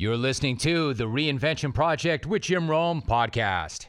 [0.00, 3.84] You're listening to the Reinvention Project with Jim Rome podcast.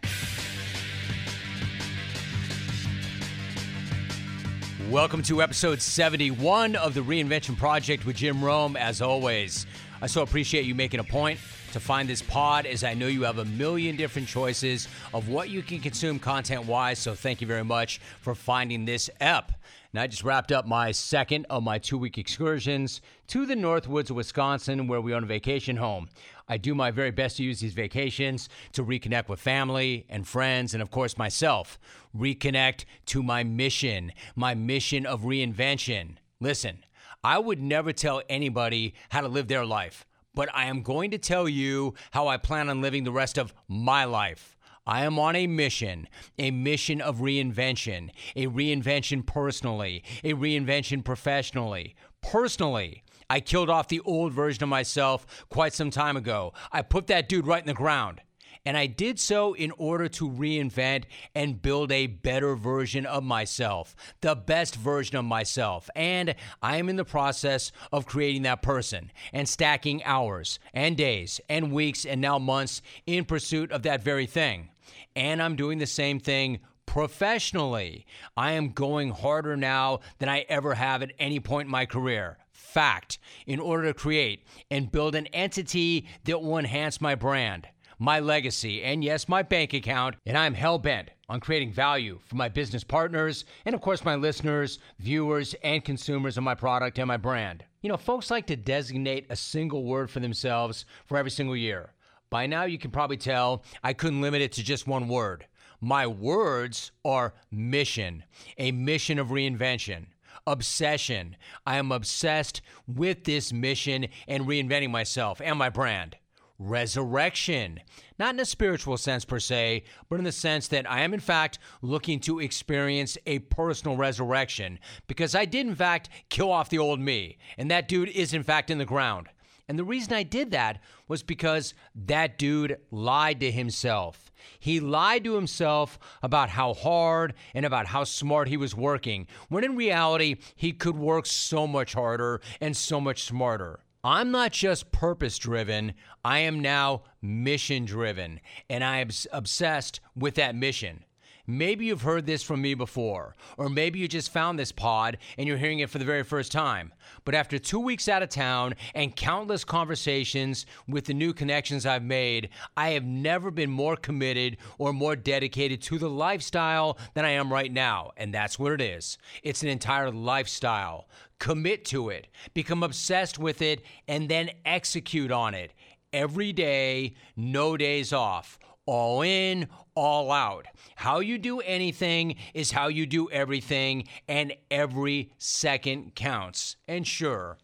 [4.89, 8.75] Welcome to episode 71 of the Reinvention Project with Jim Rome.
[8.75, 9.66] As always,
[10.02, 11.39] I so appreciate you making a point
[11.71, 15.50] to find this pod as I know you have a million different choices of what
[15.50, 17.00] you can consume content wise.
[17.00, 19.52] So thank you very much for finding this ep.
[19.94, 24.10] Now, I just wrapped up my second of my two week excursions to the Northwoods
[24.10, 26.08] of Wisconsin, where we own a vacation home.
[26.48, 30.73] I do my very best to use these vacations to reconnect with family and friends,
[30.73, 31.78] and of course, myself.
[32.17, 36.16] Reconnect to my mission, my mission of reinvention.
[36.40, 36.86] Listen,
[37.23, 41.17] I would never tell anybody how to live their life, but I am going to
[41.17, 44.58] tell you how I plan on living the rest of my life.
[44.85, 46.08] I am on a mission,
[46.39, 51.95] a mission of reinvention, a reinvention personally, a reinvention professionally.
[52.22, 56.53] Personally, I killed off the old version of myself quite some time ago.
[56.72, 58.22] I put that dude right in the ground.
[58.64, 63.95] And I did so in order to reinvent and build a better version of myself,
[64.22, 65.90] the best version of myself.
[65.95, 71.42] And I am in the process of creating that person and stacking hours and days
[71.50, 74.70] and weeks and now months in pursuit of that very thing.
[75.16, 78.06] And I'm doing the same thing professionally.
[78.38, 82.38] I am going harder now than I ever have at any point in my career.
[82.52, 87.68] Fact, in order to create and build an entity that will enhance my brand
[88.02, 90.16] my legacy, and yes, my bank account.
[90.25, 94.16] And I'm hell bent on creating value for my business partners and, of course, my
[94.16, 97.63] listeners, viewers, and consumers of my product and my brand.
[97.83, 101.94] You know, folks like to designate a single word for themselves for every single year.
[102.31, 105.45] By now, you can probably tell I couldn't limit it to just one word.
[105.79, 108.23] My words are mission,
[108.57, 110.07] a mission of reinvention
[110.47, 111.35] obsession.
[111.67, 116.16] I am obsessed with this mission and reinventing myself and my brand
[116.62, 117.80] resurrection.
[118.20, 121.20] Not in a spiritual sense per se, but in the sense that I am, in
[121.20, 126.80] fact, looking to experience a personal resurrection because I did, in fact, kill off the
[126.80, 127.38] old me.
[127.58, 129.28] And that dude is, in fact, in the ground.
[129.68, 134.31] And the reason I did that was because that dude lied to himself.
[134.59, 139.64] He lied to himself about how hard and about how smart he was working, when
[139.64, 143.80] in reality, he could work so much harder and so much smarter.
[144.03, 145.94] I'm not just purpose driven,
[146.25, 148.39] I am now mission driven,
[148.69, 151.06] and I am obsessed with that mission.
[151.51, 155.45] Maybe you've heard this from me before, or maybe you just found this pod and
[155.45, 156.94] you're hearing it for the very first time.
[157.25, 162.06] But after two weeks out of town and countless conversations with the new connections I've
[162.06, 167.31] made, I have never been more committed or more dedicated to the lifestyle than I
[167.31, 168.11] am right now.
[168.16, 171.09] And that's what it is it's an entire lifestyle.
[171.38, 175.73] Commit to it, become obsessed with it, and then execute on it
[176.13, 180.66] every day, no days off all in, all out.
[180.96, 186.75] How you do anything is how you do everything, and every second counts.
[186.88, 187.58] And sure,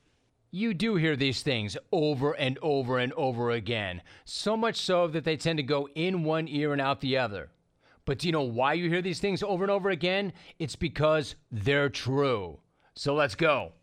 [0.51, 5.23] you do hear these things over and over and over again, so much so that
[5.23, 7.49] they tend to go in one ear and out the other.
[8.05, 10.31] But do you know why you hear these things over and over again?
[10.59, 12.59] It's because they're true.
[12.95, 13.73] So let's go.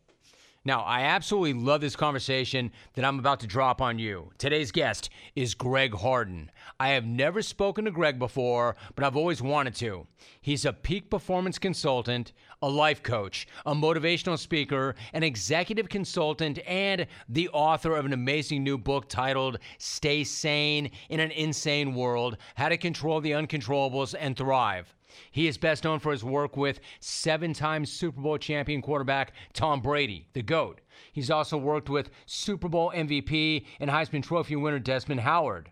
[0.66, 4.30] Now, I absolutely love this conversation that I'm about to drop on you.
[4.38, 6.50] Today's guest is Greg Harden.
[6.80, 10.06] I have never spoken to Greg before, but I've always wanted to.
[10.40, 12.32] He's a peak performance consultant,
[12.62, 18.64] a life coach, a motivational speaker, an executive consultant, and the author of an amazing
[18.64, 24.34] new book titled Stay Sane in an Insane World How to Control the Uncontrollables and
[24.34, 24.94] Thrive.
[25.30, 29.80] He is best known for his work with seven time Super Bowl champion quarterback Tom
[29.80, 30.80] Brady, the GOAT.
[31.12, 35.70] He's also worked with Super Bowl MVP and Heisman Trophy winner Desmond Howard.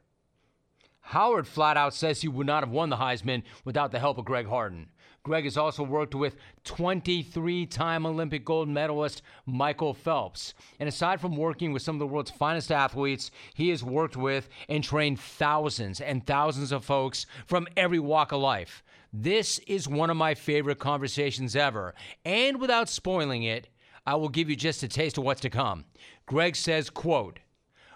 [1.06, 4.24] Howard flat out says he would not have won the Heisman without the help of
[4.24, 4.88] Greg Harden.
[5.24, 10.54] Greg has also worked with 23 time Olympic gold medalist Michael Phelps.
[10.80, 14.48] And aside from working with some of the world's finest athletes, he has worked with
[14.68, 18.82] and trained thousands and thousands of folks from every walk of life.
[19.12, 21.94] This is one of my favorite conversations ever.
[22.24, 23.68] And without spoiling it,
[24.06, 25.84] I will give you just a taste of what's to come.
[26.26, 27.38] Greg says, quote,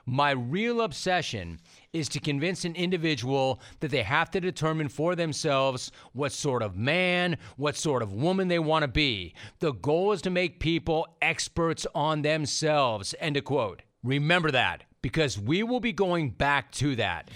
[0.08, 1.58] my real obsession
[1.92, 6.76] is to convince an individual that they have to determine for themselves what sort of
[6.76, 9.34] man, what sort of woman they want to be.
[9.58, 13.16] The goal is to make people experts on themselves.
[13.18, 13.82] End of quote.
[14.04, 17.28] Remember that because we will be going back to that.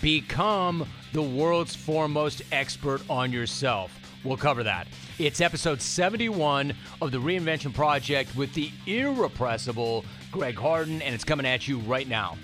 [0.00, 3.92] Become the world's foremost expert on yourself.
[4.24, 4.86] We'll cover that.
[5.18, 11.46] It's episode 71 of the Reinvention Project with the irrepressible Greg Harden, and it's coming
[11.46, 12.36] at you right now.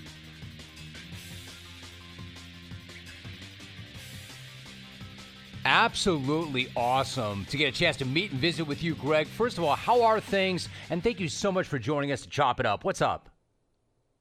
[5.64, 9.26] Absolutely awesome to get a chance to meet and visit with you, Greg.
[9.26, 10.68] First of all, how are things?
[10.90, 12.84] And thank you so much for joining us to chop it up.
[12.84, 13.35] What's up?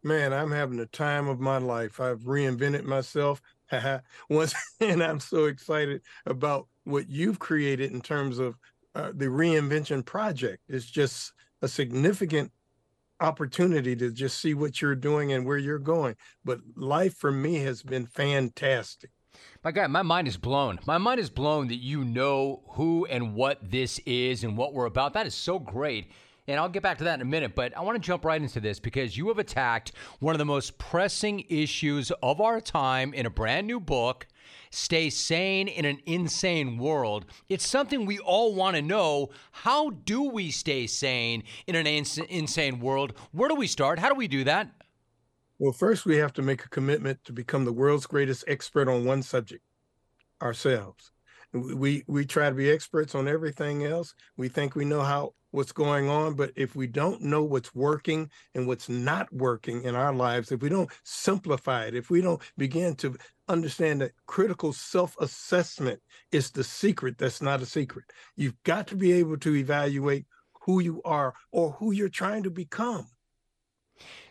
[0.06, 2.00] Man, I'm having the time of my life.
[2.00, 3.42] I've reinvented myself
[4.30, 8.56] once, and I'm so excited about what you've created in terms of
[8.94, 10.62] uh, the reinvention project.
[10.70, 12.52] It's just a significant
[13.20, 16.18] opportunity to just see what you're doing and where you're going.
[16.44, 19.10] But life for me has been fantastic.
[19.64, 20.78] My God, my mind is blown.
[20.86, 24.86] My mind is blown that you know who and what this is and what we're
[24.86, 25.14] about.
[25.14, 26.12] That is so great.
[26.48, 28.42] And I'll get back to that in a minute, but I want to jump right
[28.42, 33.14] into this because you have attacked one of the most pressing issues of our time
[33.14, 34.28] in a brand new book.
[34.70, 37.26] Stay sane in an insane world.
[37.50, 39.30] It's something we all want to know.
[39.52, 43.14] How do we stay sane in an ins- insane world?
[43.32, 43.98] Where do we start?
[43.98, 44.70] How do we do that?
[45.58, 49.06] Well, first, we have to make a commitment to become the world's greatest expert on
[49.06, 49.64] one subject
[50.42, 51.12] ourselves.
[51.56, 54.14] We, we try to be experts on everything else.
[54.36, 58.30] We think we know how what's going on, but if we don't know what's working
[58.54, 62.42] and what's not working in our lives, if we don't simplify it, if we don't
[62.58, 63.16] begin to
[63.48, 66.02] understand that critical self-assessment
[66.34, 68.04] is the secret that's not a secret.
[68.36, 70.26] You've got to be able to evaluate
[70.64, 73.08] who you are or who you're trying to become.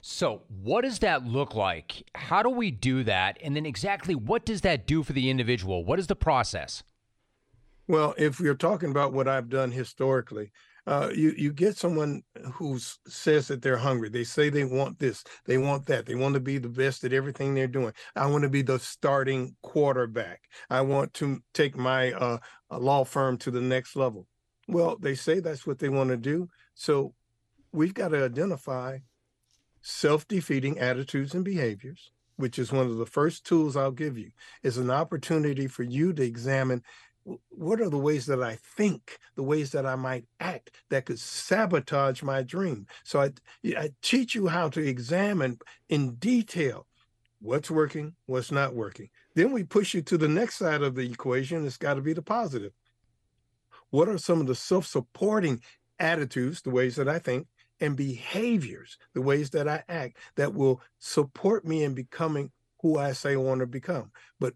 [0.02, 2.06] So, what does that look like?
[2.14, 3.38] How do we do that?
[3.42, 5.86] And then, exactly what does that do for the individual?
[5.86, 6.82] What is the process?
[7.86, 10.52] Well, if you're talking about what I've done historically,
[10.86, 12.22] uh, you you get someone
[12.52, 14.08] who says that they're hungry.
[14.10, 17.12] They say they want this, they want that, they want to be the best at
[17.12, 17.92] everything they're doing.
[18.16, 20.42] I want to be the starting quarterback.
[20.68, 22.38] I want to take my uh,
[22.70, 24.26] law firm to the next level.
[24.68, 26.48] Well, they say that's what they want to do.
[26.74, 27.14] So
[27.72, 28.98] we've got to identify
[29.82, 34.30] self-defeating attitudes and behaviors which is one of the first tools I'll give you,
[34.62, 36.82] is an opportunity for you to examine
[37.48, 41.18] what are the ways that I think, the ways that I might act that could
[41.18, 42.86] sabotage my dream.
[43.02, 43.30] So I,
[43.76, 46.86] I teach you how to examine in detail
[47.40, 49.08] what's working, what's not working.
[49.34, 51.66] Then we push you to the next side of the equation.
[51.66, 52.72] It's got to be the positive.
[53.90, 55.60] What are some of the self supporting
[55.98, 57.46] attitudes, the ways that I think,
[57.80, 62.50] and behaviors, the ways that I act that will support me in becoming
[62.80, 64.10] who I say I want to become.
[64.38, 64.54] But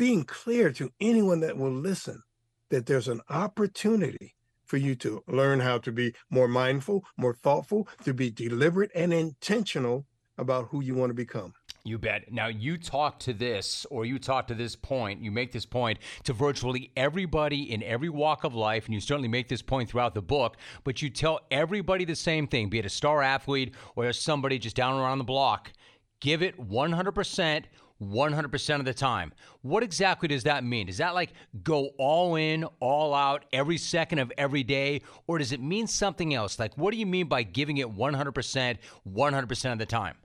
[0.00, 2.22] being clear to anyone that will listen
[2.70, 7.86] that there's an opportunity for you to learn how to be more mindful, more thoughtful,
[8.02, 10.06] to be deliberate and intentional
[10.38, 11.52] about who you want to become.
[11.84, 12.32] You bet.
[12.32, 15.98] Now, you talk to this, or you talk to this point, you make this point
[16.24, 20.14] to virtually everybody in every walk of life, and you certainly make this point throughout
[20.14, 24.10] the book, but you tell everybody the same thing, be it a star athlete or
[24.14, 25.72] somebody just down around the block.
[26.20, 27.64] Give it 100%.
[28.02, 29.32] 100% of the time.
[29.62, 30.86] What exactly does that mean?
[30.86, 31.32] Does that like
[31.62, 35.02] go all in, all out every second of every day?
[35.26, 36.58] Or does it mean something else?
[36.58, 40.16] Like, what do you mean by giving it 100%, 100% of the time?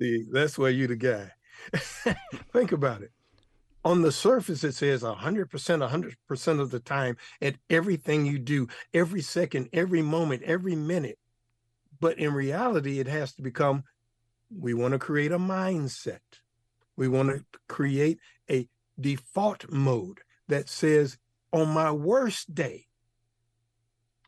[0.00, 1.30] See, that's where you're the guy.
[2.52, 3.12] Think about it.
[3.84, 9.22] On the surface, it says 100%, 100% of the time at everything you do, every
[9.22, 11.18] second, every moment, every minute.
[12.00, 13.84] But in reality, it has to become
[14.50, 16.20] we want to create a mindset.
[16.96, 18.18] We want to create
[18.50, 18.68] a
[19.00, 21.18] default mode that says,
[21.52, 22.86] on my worst day,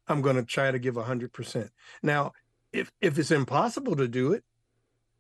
[0.06, 1.71] I'm going to try to give 100%.
[2.02, 2.33] Now,
[2.73, 4.44] if, if it's impossible to do it,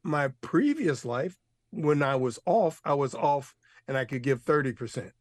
[0.02, 1.38] my previous life,
[1.70, 3.54] when I was off, I was off
[3.88, 5.12] and I could give 30%.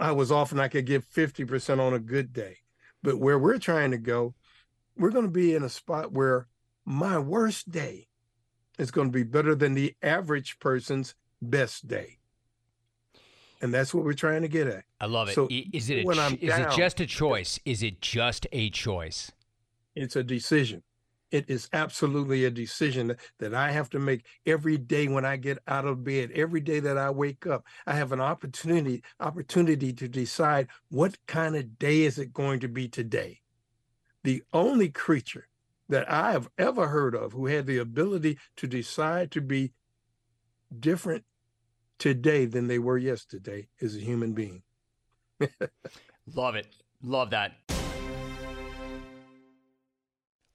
[0.00, 2.58] I was off and I could give 50% on a good day.
[3.02, 4.34] But where we're trying to go,
[4.96, 6.48] we're going to be in a spot where
[6.84, 8.08] my worst day
[8.78, 12.18] is going to be better than the average person's best day.
[13.60, 14.84] And that's what we're trying to get at.
[15.00, 15.34] I love it.
[15.34, 17.60] So is it when I'm is down, it just a choice?
[17.64, 19.30] Is it just a choice?
[19.94, 20.82] It's a decision.
[21.30, 25.36] It is absolutely a decision that, that I have to make every day when I
[25.36, 27.64] get out of bed, every day that I wake up.
[27.86, 32.68] I have an opportunity opportunity to decide what kind of day is it going to
[32.68, 33.40] be today.
[34.24, 35.48] The only creature
[35.88, 39.72] that I have ever heard of who had the ability to decide to be
[40.80, 41.24] different
[42.02, 44.60] today than they were yesterday is a human being.
[46.34, 46.66] Love it.
[47.00, 47.52] Love that.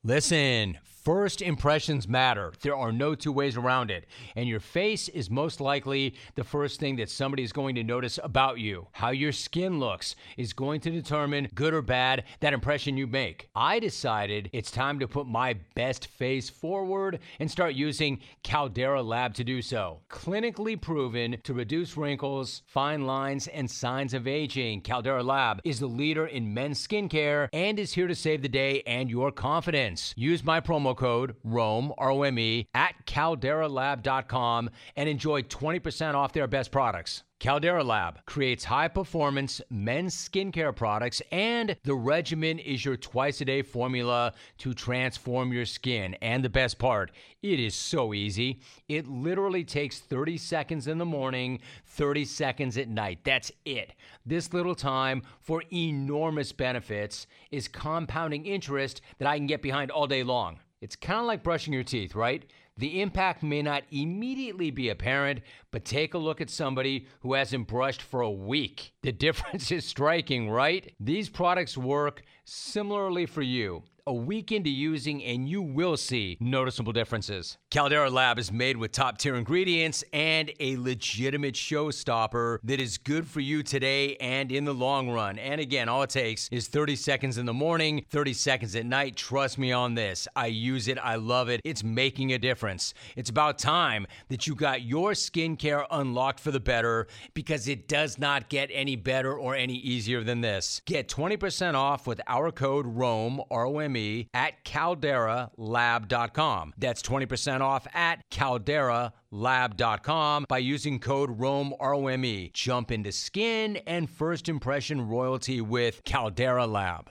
[0.03, 0.77] Listen,
[1.07, 2.51] First impressions matter.
[2.59, 4.07] There are no two ways around it.
[4.35, 8.19] And your face is most likely the first thing that somebody is going to notice
[8.21, 8.87] about you.
[8.91, 13.47] How your skin looks is going to determine, good or bad, that impression you make.
[13.55, 19.33] I decided it's time to put my best face forward and start using Caldera Lab
[19.35, 20.01] to do so.
[20.09, 25.87] Clinically proven to reduce wrinkles, fine lines, and signs of aging, Caldera Lab is the
[25.87, 30.13] leader in men's skincare and is here to save the day and your confidence.
[30.17, 36.33] Use my promo code ROME, R O M E, at calderalab.com and enjoy 20% off
[36.33, 37.23] their best products.
[37.39, 43.45] Caldera Lab creates high performance men's skincare products, and the regimen is your twice a
[43.45, 46.15] day formula to transform your skin.
[46.23, 47.11] And the best part,
[47.43, 48.61] it is so easy.
[48.89, 53.19] It literally takes 30 seconds in the morning, 30 seconds at night.
[53.23, 53.93] That's it.
[54.25, 60.07] This little time for enormous benefits is compounding interest that I can get behind all
[60.07, 60.57] day long.
[60.81, 62.43] It's kind of like brushing your teeth, right?
[62.77, 65.41] The impact may not immediately be apparent,
[65.71, 68.93] but take a look at somebody who hasn't brushed for a week.
[69.01, 70.93] The difference is striking, right?
[70.99, 76.93] These products work similarly for you a week into using, and you will see noticeable
[76.93, 77.57] differences.
[77.69, 83.27] Caldera Lab is made with top tier ingredients and a legitimate showstopper that is good
[83.27, 85.37] for you today and in the long run.
[85.37, 89.17] And again, all it takes is 30 seconds in the morning, 30 seconds at night.
[89.17, 90.25] Trust me on this.
[90.37, 91.59] I use it, I love it.
[91.65, 92.93] It's making a difference.
[93.17, 98.17] It's about time that you got your skincare unlocked for the better because it does
[98.17, 100.81] not get any better or any easier than this.
[100.85, 103.96] Get 20% off with our code ROME, R O M E,
[104.33, 106.73] at calderalab.com.
[106.77, 112.51] That's 20% off at calderalab.com by using code ROME, R O M E.
[112.53, 117.09] Jump into skin and first impression royalty with Caldera Lab.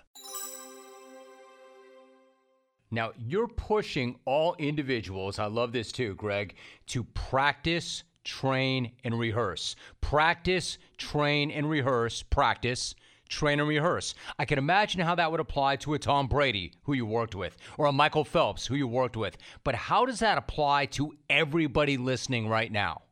[2.91, 6.55] Now, you're pushing all individuals, I love this too, Greg,
[6.87, 9.75] to practice, train, and rehearse.
[10.01, 12.95] Practice, train, and rehearse, practice,
[13.29, 14.15] train, and rehearse.
[14.39, 17.57] I can imagine how that would apply to a Tom Brady, who you worked with,
[17.79, 19.37] or a Michael Phelps, who you worked with.
[19.65, 23.03] But how does that apply to everybody listening right now?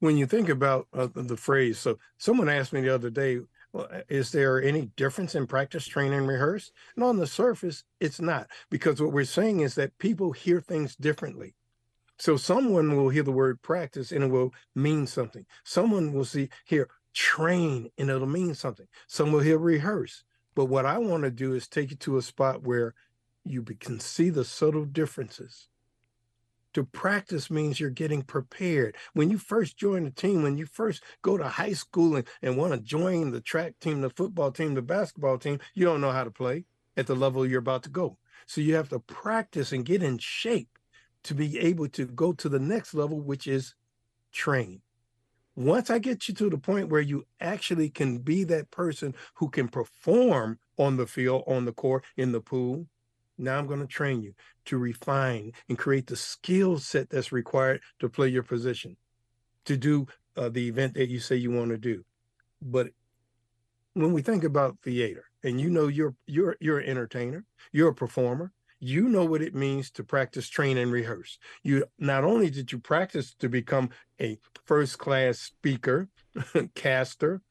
[0.00, 3.40] When you think about uh, the phrase, so someone asked me the other day,
[3.72, 6.72] well, is there any difference in practice, train, and rehearse?
[6.96, 10.96] And on the surface, it's not, because what we're saying is that people hear things
[10.96, 11.54] differently.
[12.18, 15.46] So someone will hear the word practice and it will mean something.
[15.64, 18.86] Someone will see hear train and it'll mean something.
[19.06, 20.24] Some will hear rehearse.
[20.54, 22.94] But what I want to do is take you to a spot where
[23.44, 25.68] you can see the subtle differences.
[26.74, 28.96] To practice means you're getting prepared.
[29.12, 32.56] When you first join the team, when you first go to high school and, and
[32.56, 36.12] want to join the track team, the football team, the basketball team, you don't know
[36.12, 36.64] how to play
[36.96, 38.18] at the level you're about to go.
[38.46, 40.78] So you have to practice and get in shape
[41.24, 43.74] to be able to go to the next level, which is
[44.32, 44.80] train.
[45.60, 49.50] Once I get you to the point where you actually can be that person who
[49.50, 52.86] can perform on the field, on the court, in the pool,
[53.36, 54.32] now I'm going to train you
[54.64, 58.96] to refine and create the skill set that's required to play your position,
[59.66, 62.06] to do uh, the event that you say you want to do.
[62.62, 62.92] But
[63.92, 67.94] when we think about theater, and you know you're you're you're an entertainer, you're a
[67.94, 68.50] performer,
[68.80, 71.38] you know what it means to practice, train, and rehearse.
[71.62, 76.08] You not only did you practice to become a first class speaker,
[76.74, 77.42] caster,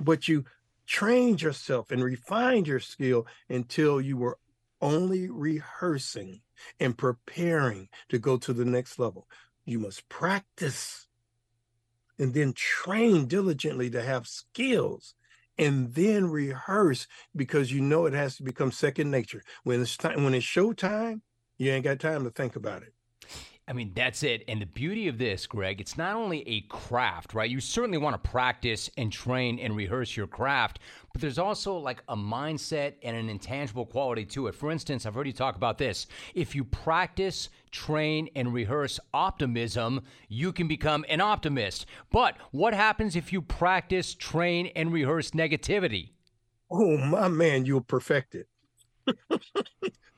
[0.00, 0.44] but you
[0.86, 4.38] trained yourself and refined your skill until you were
[4.80, 6.40] only rehearsing
[6.78, 9.26] and preparing to go to the next level.
[9.64, 11.08] You must practice
[12.18, 15.14] and then train diligently to have skills
[15.58, 19.42] and then rehearse because you know it has to become second nature.
[19.64, 21.22] When it's time, when it's show time,
[21.56, 22.92] you ain't got time to think about it.
[23.68, 24.44] I mean, that's it.
[24.48, 27.50] And the beauty of this, Greg, it's not only a craft, right?
[27.50, 30.78] You certainly want to practice and train and rehearse your craft,
[31.12, 34.54] but there's also like a mindset and an intangible quality to it.
[34.54, 36.06] For instance, I've heard you talk about this.
[36.34, 41.84] If you practice, train, and rehearse optimism, you can become an optimist.
[42.10, 46.08] But what happens if you practice, train, and rehearse negativity?
[46.70, 48.48] Oh, my man, you'll perfect it.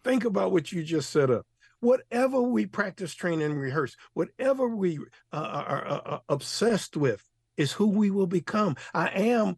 [0.05, 1.47] Think about what you just set up
[1.81, 4.99] whatever we practice, train, and rehearse, whatever we
[5.33, 8.77] uh, are, are, are obsessed with, is who we will become.
[8.95, 9.57] I am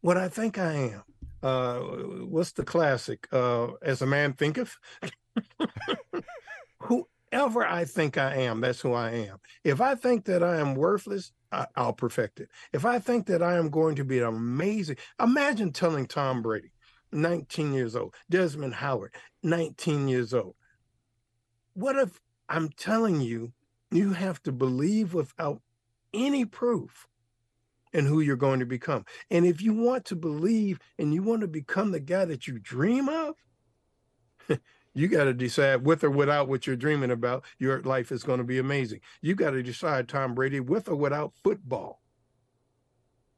[0.00, 1.02] what I think I am.
[1.42, 3.26] Uh, what's the classic?
[3.32, 4.76] Uh, As a man thinketh.
[6.80, 9.38] Whoever I think I am, that's who I am.
[9.64, 12.48] If I think that I am worthless, I, will perfect it.
[12.72, 16.72] If I think that I am going to be amazing, imagine telling Tom Brady,
[17.12, 20.54] 19 years old, Desmond Howard, 19 years old,
[21.74, 23.52] what if I'm telling you,
[23.90, 25.60] you have to believe without
[26.12, 27.06] any proof
[27.92, 29.04] in who you're going to become.
[29.30, 32.58] And if you want to believe and you want to become the guy that you
[32.58, 33.34] dream of,
[34.94, 38.38] you got to decide with or without what you're dreaming about, your life is going
[38.38, 39.00] to be amazing.
[39.20, 42.00] You got to decide, Tom Brady, with or without football,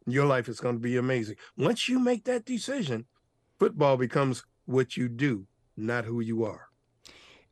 [0.07, 1.37] your life is going to be amazing.
[1.57, 3.07] Once you make that decision,
[3.59, 6.69] football becomes what you do, not who you are.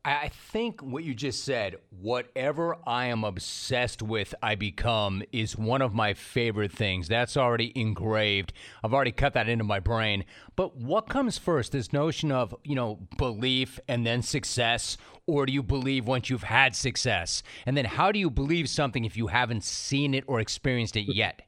[0.05, 5.81] I think what you just said, whatever I am obsessed with, I become, is one
[5.81, 7.07] of my favorite things.
[7.07, 8.51] That's already engraved.
[8.83, 10.25] I've already cut that into my brain.
[10.57, 11.71] But what comes first?
[11.71, 14.97] This notion of, you know, belief and then success?
[15.25, 17.41] Or do you believe once you've had success?
[17.65, 21.13] And then how do you believe something if you haven't seen it or experienced it
[21.13, 21.43] yet?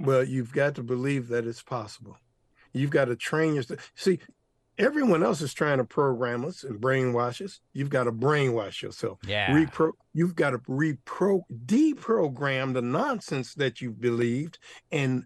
[0.00, 2.16] Well, you've got to believe that it's possible.
[2.72, 3.92] You've got to train yourself.
[3.94, 4.18] See,
[4.78, 7.60] everyone else is trying to program us and brainwash us.
[7.72, 9.18] You've got to brainwash yourself.
[9.26, 9.52] Yeah.
[9.52, 14.58] Repro- you've got to repro deprogram the nonsense that you've believed
[14.90, 15.24] and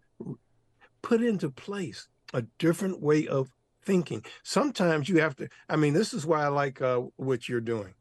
[1.03, 3.51] put into place a different way of
[3.85, 4.25] thinking.
[4.43, 7.95] Sometimes you have to, I mean, this is why I like uh, what you're doing.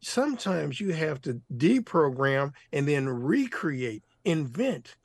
[0.00, 4.96] Sometimes you have to deprogram and then recreate, invent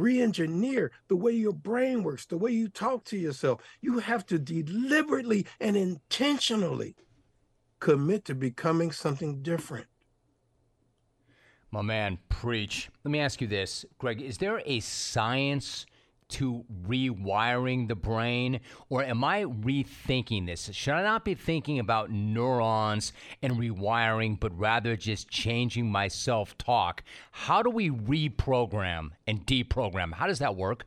[0.00, 3.60] re-engineer the way your brain works the way you talk to yourself.
[3.80, 6.96] You have to deliberately and intentionally
[7.80, 9.86] commit to becoming something different.
[11.70, 12.88] My man preach.
[13.04, 15.86] Let me ask you this greg is there a science
[16.28, 18.60] to rewiring the brain?
[18.88, 20.70] Or am I rethinking this?
[20.72, 26.56] Should I not be thinking about neurons and rewiring, but rather just changing my self
[26.58, 27.02] talk?
[27.30, 30.14] How do we reprogram and deprogram?
[30.14, 30.86] How does that work?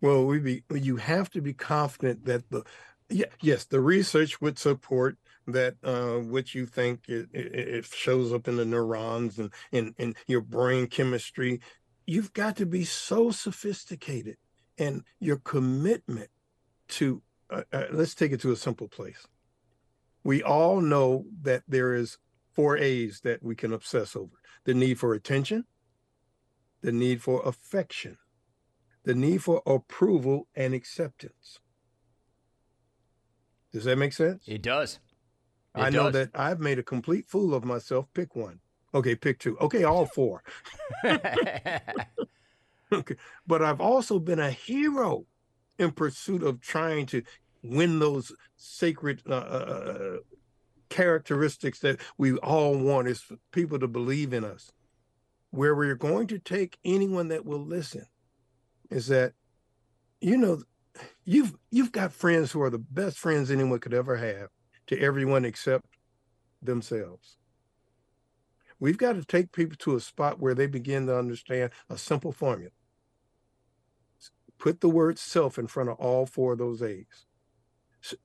[0.00, 2.64] Well, we be you have to be confident that the
[3.10, 8.48] yeah, yes, the research would support that uh, what you think it, it, shows up
[8.48, 11.60] in the neurons and in, in your brain chemistry
[12.06, 14.36] you've got to be so sophisticated
[14.78, 16.28] and your commitment
[16.88, 19.26] to uh, uh, let's take it to a simple place
[20.22, 22.18] we all know that there is
[22.52, 25.64] four a's that we can obsess over the need for attention
[26.82, 28.16] the need for affection
[29.04, 31.60] the need for approval and acceptance
[33.72, 34.98] does that make sense it does
[35.74, 35.94] it I does.
[35.94, 38.06] know that I've made a complete fool of myself.
[38.14, 38.60] Pick one.
[38.94, 39.58] Okay, pick two.
[39.58, 40.42] Okay, all four.
[42.92, 43.16] okay.
[43.46, 45.26] But I've also been a hero
[45.78, 47.22] in pursuit of trying to
[47.62, 50.16] win those sacred uh, uh, uh
[50.90, 54.70] characteristics that we all want is for people to believe in us.
[55.50, 58.06] Where we're going to take anyone that will listen
[58.90, 59.32] is that,
[60.20, 60.62] you know,
[61.24, 64.50] you've you've got friends who are the best friends anyone could ever have
[64.88, 65.86] to everyone except
[66.62, 67.36] themselves.
[68.84, 72.32] We've got to take people to a spot where they begin to understand a simple
[72.32, 72.70] formula.
[74.58, 77.06] Put the word self in front of all four of those A's.
[78.02, 78.16] So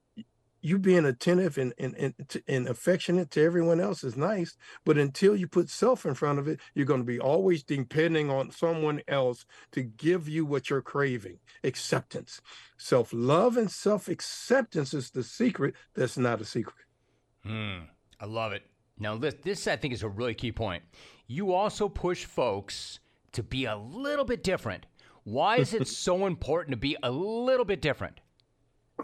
[0.60, 2.14] you being attentive and, and, and,
[2.46, 6.50] and affectionate to everyone else is nice, but until you put self in front of
[6.50, 10.82] it, you're going to be always depending on someone else to give you what you're
[10.82, 12.42] craving acceptance.
[12.76, 16.86] Self love and self acceptance is the secret that's not a secret.
[17.46, 17.84] Hmm.
[18.20, 18.69] I love it.
[19.00, 20.84] Now, this, this I think is a really key point.
[21.28, 23.00] You also push folks
[23.32, 24.86] to be a little bit different.
[25.24, 28.20] Why is it so important to be a little bit different?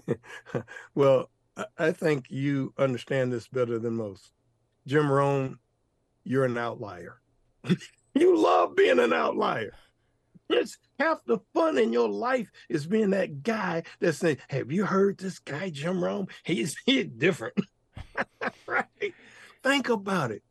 [0.96, 1.30] well,
[1.78, 4.32] I think you understand this better than most.
[4.86, 5.60] Jim Rome,
[6.24, 7.22] you're an outlier.
[8.14, 9.74] you love being an outlier.
[10.50, 14.86] It's half the fun in your life is being that guy that's saying, Have you
[14.86, 16.28] heard this guy, Jim Rome?
[16.44, 17.56] He's he's different.
[18.68, 19.14] right?
[19.66, 20.44] Think about it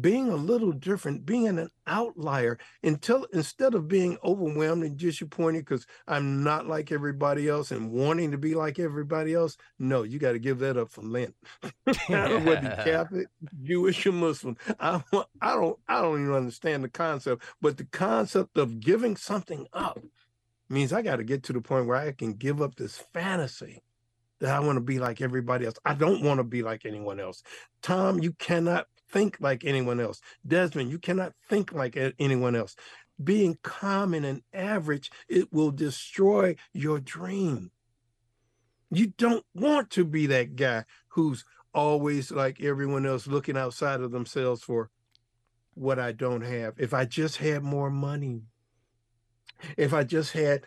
[0.00, 5.86] being a little different, being an outlier, until instead of being overwhelmed and disappointed because
[6.08, 10.32] I'm not like everybody else and wanting to be like everybody else, no, you got
[10.32, 11.34] to give that up for Lent.
[11.86, 13.28] I don't whether Catholic,
[13.62, 14.56] Jewish, or Muslim.
[14.80, 15.02] I,
[15.42, 20.00] I don't I don't even understand the concept, but the concept of giving something up
[20.70, 23.82] means I got to get to the point where I can give up this fantasy
[24.40, 25.76] that I want to be like everybody else.
[25.84, 27.42] I don't want to be like anyone else.
[27.82, 30.20] Tom, you cannot think like anyone else.
[30.46, 32.76] Desmond, you cannot think like anyone else.
[33.22, 37.70] Being common and average, it will destroy your dream.
[38.90, 44.10] You don't want to be that guy who's always like everyone else looking outside of
[44.10, 44.90] themselves for
[45.74, 46.74] what I don't have.
[46.78, 48.42] If I just had more money,
[49.76, 50.64] if I just had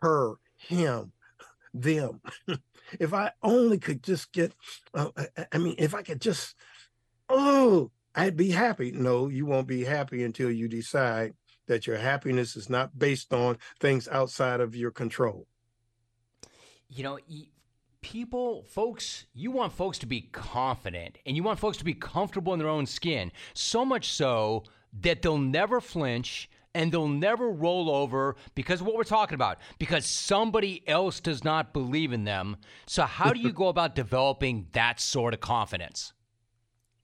[0.00, 1.12] her, him,
[1.74, 2.20] them,
[2.98, 4.52] if I only could just get,
[4.94, 5.10] uh,
[5.52, 6.54] I mean, if I could just
[7.28, 8.92] oh, I'd be happy.
[8.92, 11.34] No, you won't be happy until you decide
[11.66, 15.46] that your happiness is not based on things outside of your control.
[16.88, 17.18] You know,
[18.02, 22.52] people, folks, you want folks to be confident and you want folks to be comfortable
[22.52, 23.32] in their own skin.
[23.54, 24.64] So much so
[25.00, 29.58] that they'll never flinch and they'll never roll over because of what we're talking about,
[29.78, 32.56] because somebody else does not believe in them.
[32.86, 36.12] So, how do you go about developing that sort of confidence?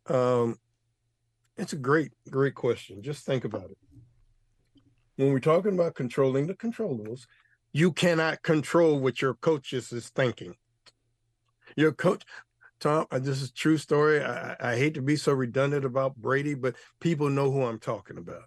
[0.06, 0.58] Um,
[1.56, 3.02] it's a great, great question.
[3.02, 3.78] Just think about it.
[5.16, 7.26] When we're talking about controlling the controllables,
[7.72, 10.56] you cannot control what your coaches is thinking.
[11.76, 12.24] Your coach,
[12.80, 14.24] Tom, uh, this is true story.
[14.24, 18.18] I, I hate to be so redundant about Brady, but people know who I'm talking
[18.18, 18.44] about.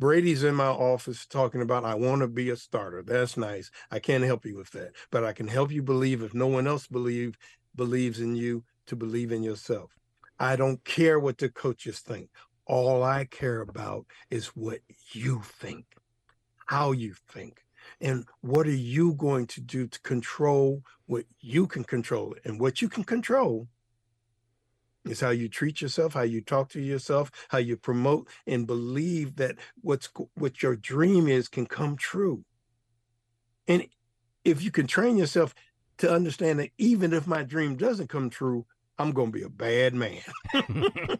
[0.00, 3.02] Brady's in my office talking about, I want to be a starter.
[3.02, 3.70] That's nice.
[3.90, 6.66] I can't help you with that, but I can help you believe if no one
[6.66, 7.36] else believe
[7.76, 9.90] believes in you to believe in yourself.
[10.38, 12.30] I don't care what the coaches think.
[12.64, 14.78] All I care about is what
[15.12, 15.84] you think,
[16.64, 17.62] how you think,
[18.00, 22.34] and what are you going to do to control what you can control.
[22.46, 23.68] And what you can control
[25.04, 29.36] is how you treat yourself, how you talk to yourself, how you promote and believe
[29.36, 32.44] that what's what your dream is can come true.
[33.66, 33.86] And
[34.44, 35.54] if you can train yourself
[35.98, 38.66] to understand that even if my dream doesn't come true,
[39.00, 40.20] I'm gonna be a bad man.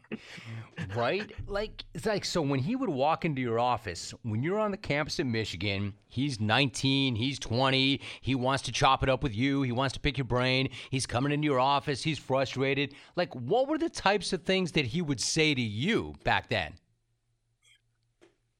[0.94, 1.32] right?
[1.46, 4.76] Like it's like so when he would walk into your office, when you're on the
[4.76, 9.62] campus in Michigan, he's 19, he's 20, he wants to chop it up with you,
[9.62, 12.94] he wants to pick your brain, he's coming into your office, he's frustrated.
[13.16, 16.74] Like what were the types of things that he would say to you back then?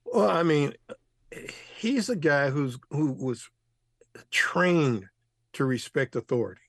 [0.07, 0.73] Well, I mean,
[1.77, 3.51] he's a guy who's who was
[4.31, 5.05] trained
[5.53, 6.63] to respect authority.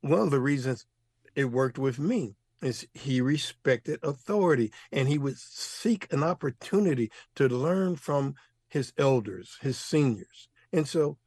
[0.00, 0.86] One of the reasons
[1.34, 7.48] it worked with me is he respected authority and he would seek an opportunity to
[7.48, 8.34] learn from
[8.68, 10.48] his elders, his seniors.
[10.72, 11.18] And so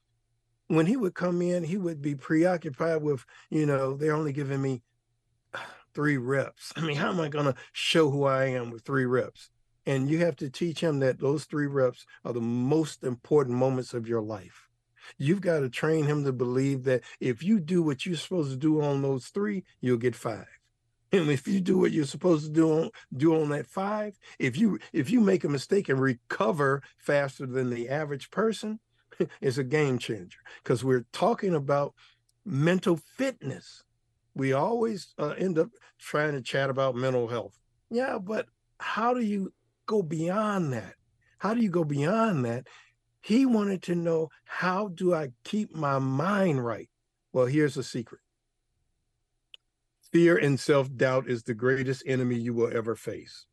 [0.68, 4.62] when he would come in, he would be preoccupied with, you know, they're only giving
[4.62, 4.82] me
[5.94, 6.74] three reps.
[6.76, 9.50] I mean, how am I going to show who I am with three reps?
[9.86, 13.94] And you have to teach him that those three reps are the most important moments
[13.94, 14.65] of your life.
[15.18, 18.58] You've got to train him to believe that if you do what you're supposed to
[18.58, 20.48] do on those three, you'll get five.
[21.12, 24.58] And if you do what you're supposed to do on do on that five, if
[24.58, 28.80] you if you make a mistake and recover faster than the average person,
[29.42, 31.94] it's a game changer because we're talking about
[32.46, 33.84] mental fitness.
[34.34, 37.58] We always uh, end up trying to chat about mental health.
[37.90, 38.48] Yeah, but
[38.80, 39.54] how do you
[39.86, 40.96] go beyond that?
[41.38, 42.68] How do you go beyond that
[43.26, 46.88] he wanted to know how do I keep my mind right?
[47.34, 48.22] Well, here's the secret.
[50.12, 53.48] Fear and self-doubt is the greatest enemy you will ever face.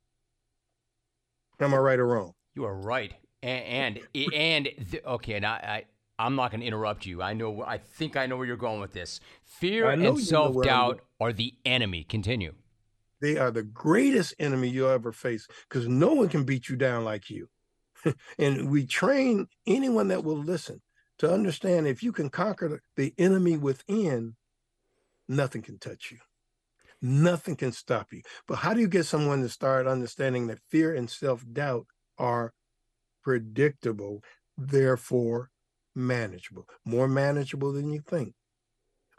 [1.59, 2.35] Am I right or wrong?
[2.55, 3.15] You are right.
[3.43, 5.85] And and, and the, okay, and I, I
[6.23, 7.23] I'm not going to interrupt you.
[7.23, 7.63] I know.
[7.63, 9.21] I think I know where you're going with this.
[9.47, 12.05] Fear and self doubt are the enemy.
[12.05, 12.53] Continue.
[13.23, 17.05] They are the greatest enemy you'll ever face because no one can beat you down
[17.05, 17.49] like you.
[18.39, 20.81] And we train anyone that will listen
[21.19, 24.35] to understand if you can conquer the enemy within,
[25.29, 26.19] nothing can touch you.
[27.01, 28.23] Nothing can stop you.
[28.47, 31.87] But how do you get someone to start understanding that fear and self doubt
[32.19, 32.53] are
[33.25, 34.23] predictable,
[34.57, 35.51] therefore
[35.95, 38.35] manageable, more manageable than you think?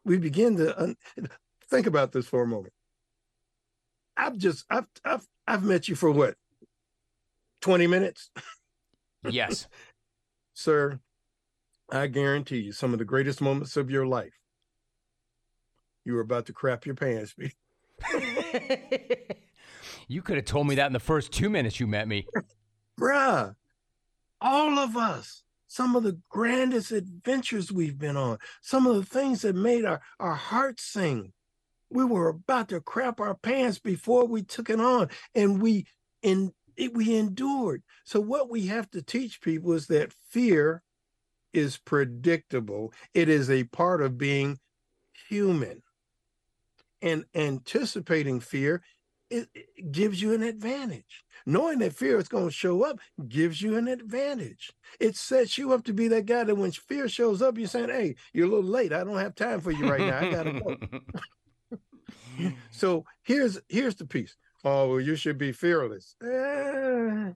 [0.06, 0.96] We begin to un-
[1.70, 2.74] think about this for a moment.
[4.16, 6.36] I've just I've I've I've met you for what
[7.62, 8.30] 20 minutes
[9.30, 9.68] Yes.
[10.54, 11.00] Sir,
[11.92, 14.34] I guarantee you some of the greatest moments of your life,
[16.06, 17.36] you were about to crap your pants.
[20.08, 22.28] you could have told me that in the first two minutes you met me.
[23.00, 23.56] Bruh,
[24.42, 29.42] all of us, some of the grandest adventures we've been on, some of the things
[29.42, 31.34] that made our, our hearts sing.
[31.90, 35.86] We were about to crap our pants before we took it on, and we
[36.24, 37.84] in it, we endured.
[38.04, 40.84] So what we have to teach people is that fear
[41.54, 42.94] is predictable.
[43.14, 44.60] It is a part of being
[45.28, 45.84] human.
[47.02, 48.82] And anticipating fear
[49.34, 51.24] it, it gives you an advantage.
[51.46, 54.72] Knowing that fear is going to show up gives you an advantage.
[55.00, 57.90] It sets you up to be that guy that when fear shows up, you're saying,
[57.90, 58.94] Hey, you're a little late.
[58.94, 60.20] I don't have time for you right now.
[60.20, 62.52] I gotta go.
[62.72, 66.16] so here's here's the piece oh, well, you should be fearless.
[66.24, 67.32] Eh,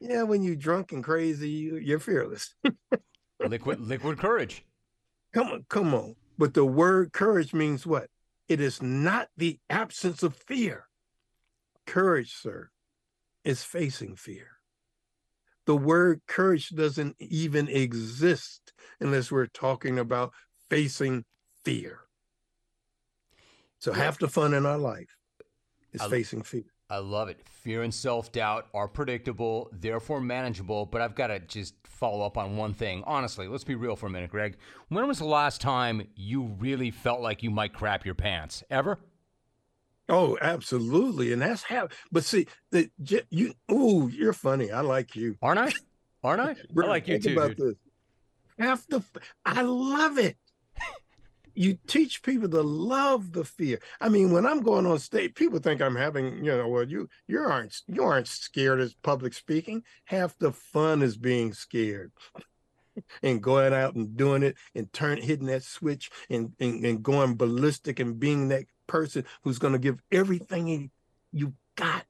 [0.00, 2.54] yeah, when you're drunk and crazy, you, are fearless.
[3.40, 4.64] liquid, liquid courage.
[5.32, 6.16] Come on, come on.
[6.38, 8.08] But the word courage means what?
[8.48, 10.88] It is not the absence of fear.
[11.86, 12.70] courage, sir,
[13.44, 14.48] is facing fear.
[15.66, 20.32] The word courage doesn't even exist unless we're talking about
[20.68, 21.24] facing
[21.64, 22.00] fear.
[23.78, 25.08] So half the fun in our life
[25.94, 26.64] is I, facing fear.
[26.90, 27.40] I love it.
[27.48, 30.86] Fear and self doubt are predictable, therefore manageable.
[30.86, 33.02] But I've got to just follow up on one thing.
[33.06, 34.56] Honestly, let's be real for a minute, Greg.
[34.88, 38.62] When was the last time you really felt like you might crap your pants?
[38.70, 38.98] Ever?
[40.08, 41.88] Oh, absolutely, and that's how.
[42.12, 43.54] But see, the you.
[43.68, 44.70] Oh, you're funny.
[44.70, 45.36] I like you.
[45.40, 45.72] Aren't I?
[46.22, 46.56] Aren't I?
[46.82, 47.32] I like you too.
[47.32, 47.74] About this.
[48.58, 49.02] Half the.
[49.46, 50.36] I love it.
[51.54, 53.78] You teach people to love the fear.
[54.00, 57.08] I mean, when I'm going on stage, people think I'm having, you know, well, you
[57.26, 59.82] you aren't you aren't scared as public speaking.
[60.04, 62.12] Half the fun is being scared.
[63.22, 67.34] and going out and doing it and turn hitting that switch and, and, and going
[67.34, 70.90] ballistic and being that person who's going to give everything
[71.32, 72.06] you got.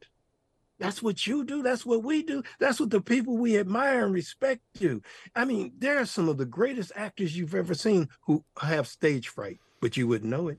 [0.85, 1.63] That's what you do.
[1.63, 2.43] That's what we do.
[2.59, 5.01] That's what the people we admire and respect do.
[5.35, 9.29] I mean, there are some of the greatest actors you've ever seen who have stage
[9.29, 10.59] fright, but you wouldn't know it.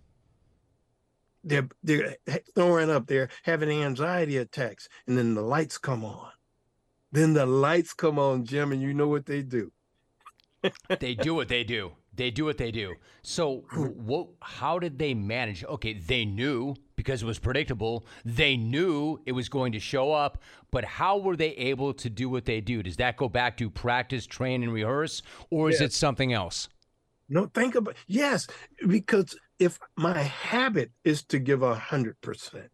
[1.43, 2.15] They're they're
[2.55, 6.31] throwing up, they're having anxiety attacks, and then the lights come on.
[7.11, 9.71] Then the lights come on, Jim, and you know what they do.
[10.99, 11.91] they do what they do.
[12.15, 12.95] They do what they do.
[13.21, 13.85] So, hmm.
[14.05, 14.27] what?
[14.41, 15.63] How did they manage?
[15.65, 18.05] Okay, they knew because it was predictable.
[18.23, 22.29] They knew it was going to show up, but how were they able to do
[22.29, 22.81] what they do?
[22.83, 26.69] Does that go back to practice, train, and rehearse, or is it something else?
[27.27, 28.47] No, think about yes,
[28.87, 32.69] because if my habit is to give a hundred percent,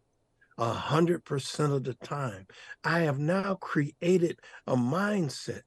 [0.58, 2.46] a hundred percent of the time,
[2.84, 5.62] I have now created a mindset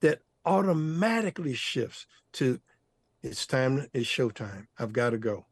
[0.00, 2.60] that automatically shifts to
[3.22, 4.66] it's time, it's showtime.
[4.78, 5.46] I've got to go.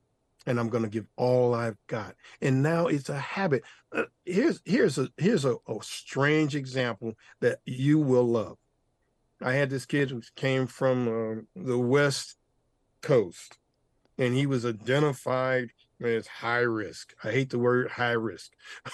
[0.46, 2.14] And I'm going to give all I've got.
[2.40, 3.64] And now it's a habit.
[3.92, 8.56] Uh, here's here's a here's a, a strange example that you will love.
[9.42, 12.36] I had this kid who came from uh, the West
[13.02, 13.58] Coast,
[14.16, 15.70] and he was identified
[16.02, 17.14] as high risk.
[17.22, 18.52] I hate the word high risk,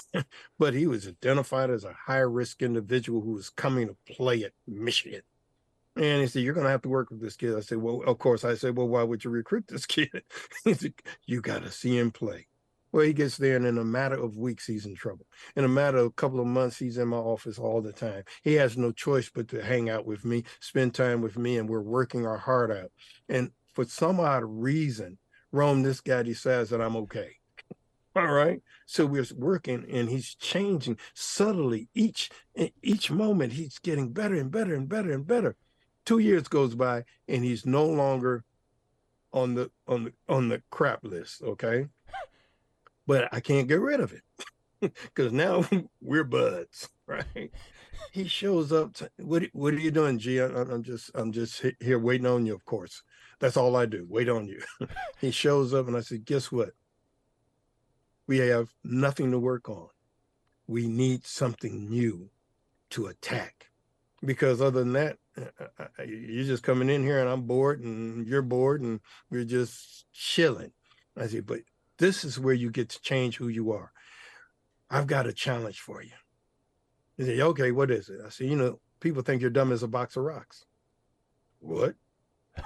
[0.58, 4.52] but he was identified as a high risk individual who was coming to play at
[4.66, 5.22] Michigan.
[5.96, 7.56] And he said, You're going to have to work with this kid.
[7.56, 8.44] I said, Well, of course.
[8.44, 10.22] I said, Well, why would you recruit this kid?
[10.64, 10.94] he said,
[11.26, 12.46] You got to see him play.
[12.92, 15.26] Well, he gets there, and in a matter of weeks, he's in trouble.
[15.56, 18.22] In a matter of a couple of months, he's in my office all the time.
[18.44, 21.68] He has no choice but to hang out with me, spend time with me, and
[21.68, 22.92] we're working our heart out.
[23.28, 25.18] And for some odd reason,
[25.50, 27.32] Rome, this guy decides that I'm okay.
[28.14, 28.62] All right.
[28.86, 32.30] So we're working and he's changing subtly each
[32.80, 33.54] each moment.
[33.54, 35.56] He's getting better and better and better and better
[36.04, 38.44] two years goes by and he's no longer
[39.32, 41.88] on the on the on the crap list okay?
[43.06, 44.22] But i can't get rid of it
[45.04, 45.64] because now
[46.00, 47.50] we're buds right?
[48.12, 50.40] He shows up to, what what are you doing g?
[50.40, 53.02] I, i'm just i'm just here waiting on you of course.
[53.40, 54.62] That's all i do wait on you.
[55.20, 56.70] He shows up and i said guess what?
[58.26, 59.88] We have nothing to work on.
[60.66, 62.30] We need something new
[62.90, 63.68] to attack
[64.24, 67.80] because other than that uh, uh, uh, you're just coming in here and I'm bored
[67.80, 70.72] and you're bored and we're just chilling.
[71.16, 71.60] I said, but
[71.98, 73.92] this is where you get to change who you are.
[74.90, 76.10] I've got a challenge for you.
[77.16, 78.20] He said, okay, what is it?
[78.24, 80.64] I said, you know, people think you're dumb as a box of rocks.
[81.60, 81.94] What?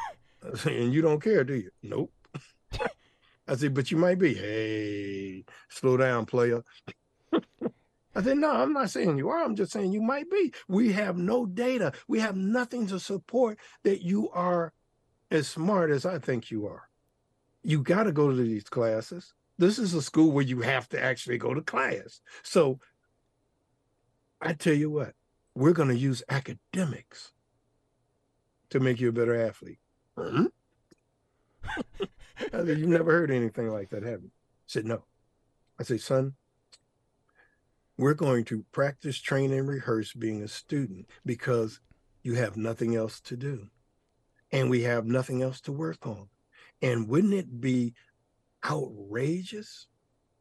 [0.54, 1.70] Said, and you don't care, do you?
[1.82, 2.12] Nope.
[3.48, 4.34] I said, but you might be.
[4.34, 6.62] Hey, slow down, player.
[8.18, 9.44] I said, no, I'm not saying you are.
[9.44, 10.52] I'm just saying you might be.
[10.66, 11.92] We have no data.
[12.08, 14.72] We have nothing to support that you are
[15.30, 16.88] as smart as I think you are.
[17.62, 19.34] You got to go to these classes.
[19.56, 22.20] This is a school where you have to actually go to class.
[22.42, 22.80] So
[24.40, 25.12] I tell you what,
[25.54, 27.30] we're going to use academics
[28.70, 29.78] to make you a better athlete.
[30.16, 30.46] Hmm?
[31.64, 31.76] I
[32.50, 34.30] said, You've never heard anything like that, have you?
[34.30, 35.04] I said, No.
[35.78, 36.34] I said, Son,
[37.98, 41.80] we're going to practice, train, and rehearse being a student because
[42.22, 43.66] you have nothing else to do.
[44.52, 46.28] And we have nothing else to work on.
[46.80, 47.94] And wouldn't it be
[48.64, 49.88] outrageous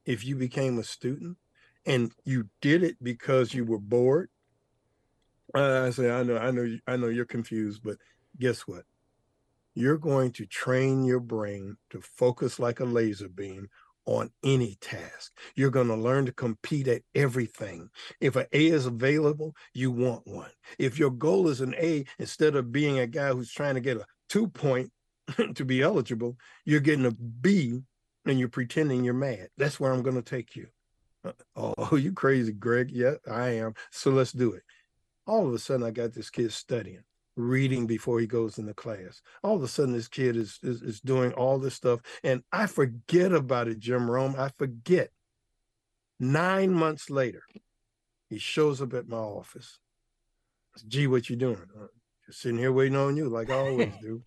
[0.05, 1.37] if you became a student
[1.85, 4.29] and you did it because you were bored?
[5.55, 7.97] Uh, I say, I know, I know, I know you're confused, but
[8.39, 8.83] guess what?
[9.73, 13.67] You're going to train your brain to focus like a laser beam
[14.07, 15.33] on any task.
[15.55, 17.89] You're going to learn to compete at everything.
[18.19, 20.49] If an A is available, you want one.
[20.79, 23.97] If your goal is an A, instead of being a guy who's trying to get
[23.97, 24.91] a two point
[25.55, 27.81] to be eligible, you're getting a B
[28.25, 29.49] and you're pretending you're mad.
[29.57, 30.67] That's where I'm going to take you.
[31.23, 32.89] Uh, oh, you crazy, Greg?
[32.91, 33.73] Yeah, I am.
[33.91, 34.63] So let's do it.
[35.27, 37.03] All of a sudden, I got this kid studying,
[37.37, 39.21] reading before he goes into class.
[39.43, 42.67] All of a sudden, this kid is, is, is doing all this stuff, and I
[42.67, 44.35] forget about it, Jim Rome.
[44.37, 45.09] I forget.
[46.19, 47.43] Nine months later,
[48.29, 49.79] he shows up at my office.
[50.87, 51.61] Gee, what you doing?
[51.79, 51.87] Uh,
[52.25, 54.21] just sitting here waiting on you, like I always do.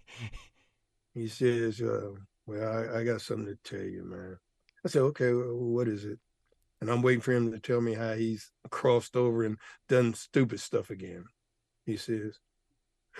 [1.12, 2.10] He says, uh,
[2.46, 4.36] "Well, I, I got something to tell you, man."
[4.84, 6.18] I said, "Okay, well, what is it?"
[6.80, 10.60] and I'm waiting for him to tell me how he's crossed over and done stupid
[10.60, 11.24] stuff again.
[11.86, 12.38] He says,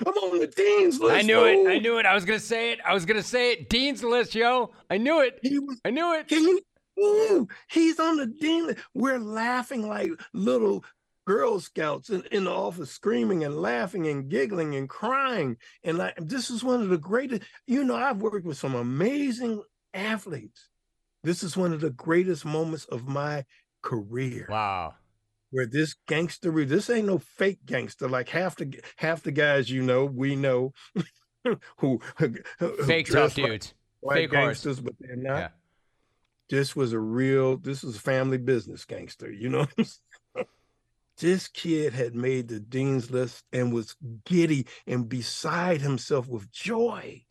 [0.07, 1.17] I'm on the dean's list.
[1.17, 1.69] I knew it.
[1.69, 2.07] I knew it.
[2.07, 2.79] I was gonna say it.
[2.87, 3.69] I was gonna say it.
[3.69, 4.71] Dean's list, yo.
[4.89, 5.39] I knew it.
[5.43, 6.27] He was, I knew it.
[6.29, 6.61] He,
[7.01, 8.79] ooh, he's on the dean list.
[8.95, 10.85] We're laughing like little
[11.27, 15.57] Girl Scouts in, in the office, screaming and laughing and giggling and crying.
[15.85, 17.43] And like this is one of the greatest.
[17.67, 20.71] You know, I've worked with some amazing athletes
[21.23, 23.45] this is one of the greatest moments of my
[23.83, 24.47] career.
[24.49, 24.95] Wow.
[25.51, 28.09] Where this gangster, this ain't no fake gangster.
[28.09, 30.73] Like half the half the guys you know, we know,
[31.79, 32.39] who, who
[32.85, 33.75] fake tough dudes,
[34.09, 34.85] fake gangsters, horse.
[34.85, 35.39] but they're not.
[35.39, 35.49] Yeah.
[36.49, 37.57] This was a real.
[37.57, 39.31] This was a family business gangster.
[39.31, 39.67] You know.
[41.19, 47.23] this kid had made the dean's list and was giddy and beside himself with joy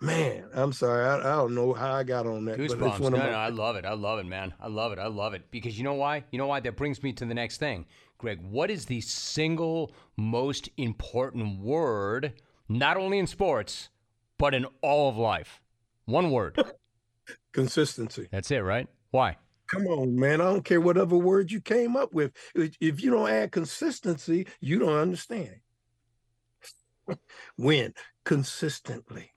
[0.00, 1.04] man, I'm sorry.
[1.06, 2.58] I, I, don't know how I got on that.
[2.58, 3.00] Goosebumps.
[3.00, 3.84] no, no, I love it.
[3.84, 4.54] I love it, man.
[4.60, 4.98] I love it.
[4.98, 5.50] I love it.
[5.50, 6.24] Because you know why?
[6.30, 6.60] You know why?
[6.60, 7.86] That brings me to the next thing.
[8.18, 12.34] Greg, what is the single most important word,
[12.68, 13.88] not only in sports,
[14.38, 15.60] but in all of life?
[16.04, 16.62] One word.
[17.52, 18.28] Consistency.
[18.30, 18.88] That's it, right?
[19.10, 19.36] Why?
[19.68, 20.40] Come on, man.
[20.40, 22.32] I don't care whatever word you came up with.
[22.54, 25.60] If you don't add consistency, you don't understand.
[27.56, 29.30] Win consistently.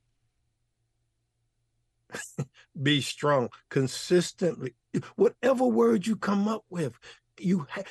[2.81, 4.75] be strong consistently.
[5.15, 6.97] Whatever word you come up with,
[7.39, 7.83] you ha-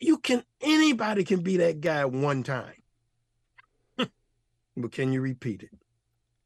[0.00, 2.82] you can anybody can be that guy one time.
[3.96, 5.70] but can you repeat it?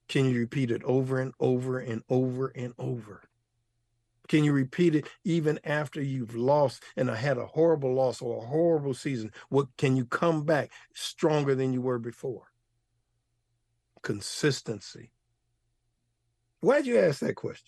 [0.09, 3.23] Can you repeat it over and over and over and over?
[4.29, 8.47] Can you repeat it even after you've lost and had a horrible loss or a
[8.47, 9.33] horrible season?
[9.49, 12.45] What can you come back stronger than you were before?
[14.03, 15.11] Consistency.
[16.61, 17.67] Why'd you ask that question?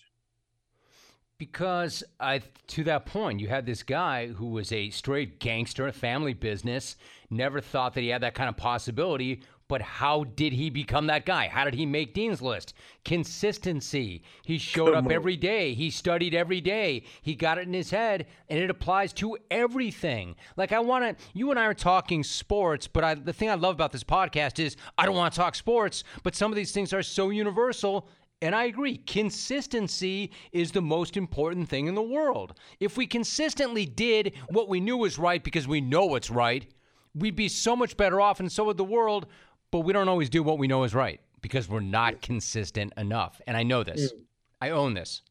[1.37, 5.91] Because I, to that point, you had this guy who was a straight gangster, a
[5.91, 6.95] family business,
[7.29, 9.41] never thought that he had that kind of possibility.
[9.67, 11.47] But how did he become that guy?
[11.47, 12.73] How did he make Dean's List?
[13.03, 14.21] Consistency.
[14.45, 15.11] He showed Come up on.
[15.11, 15.73] every day.
[15.73, 17.03] He studied every day.
[17.21, 20.35] He got it in his head, and it applies to everything.
[20.55, 21.25] Like I want to.
[21.33, 24.59] You and I are talking sports, but I, the thing I love about this podcast
[24.59, 28.07] is I don't want to talk sports, but some of these things are so universal
[28.43, 32.53] and I agree, consistency is the most important thing in the world.
[32.81, 36.67] If we consistently did what we knew was right because we know what's right,
[37.15, 39.27] we'd be so much better off, and so would the world.
[39.71, 43.39] But we don't always do what we know is right because we're not consistent enough.
[43.47, 44.19] And I know this, mm.
[44.59, 45.21] I own this.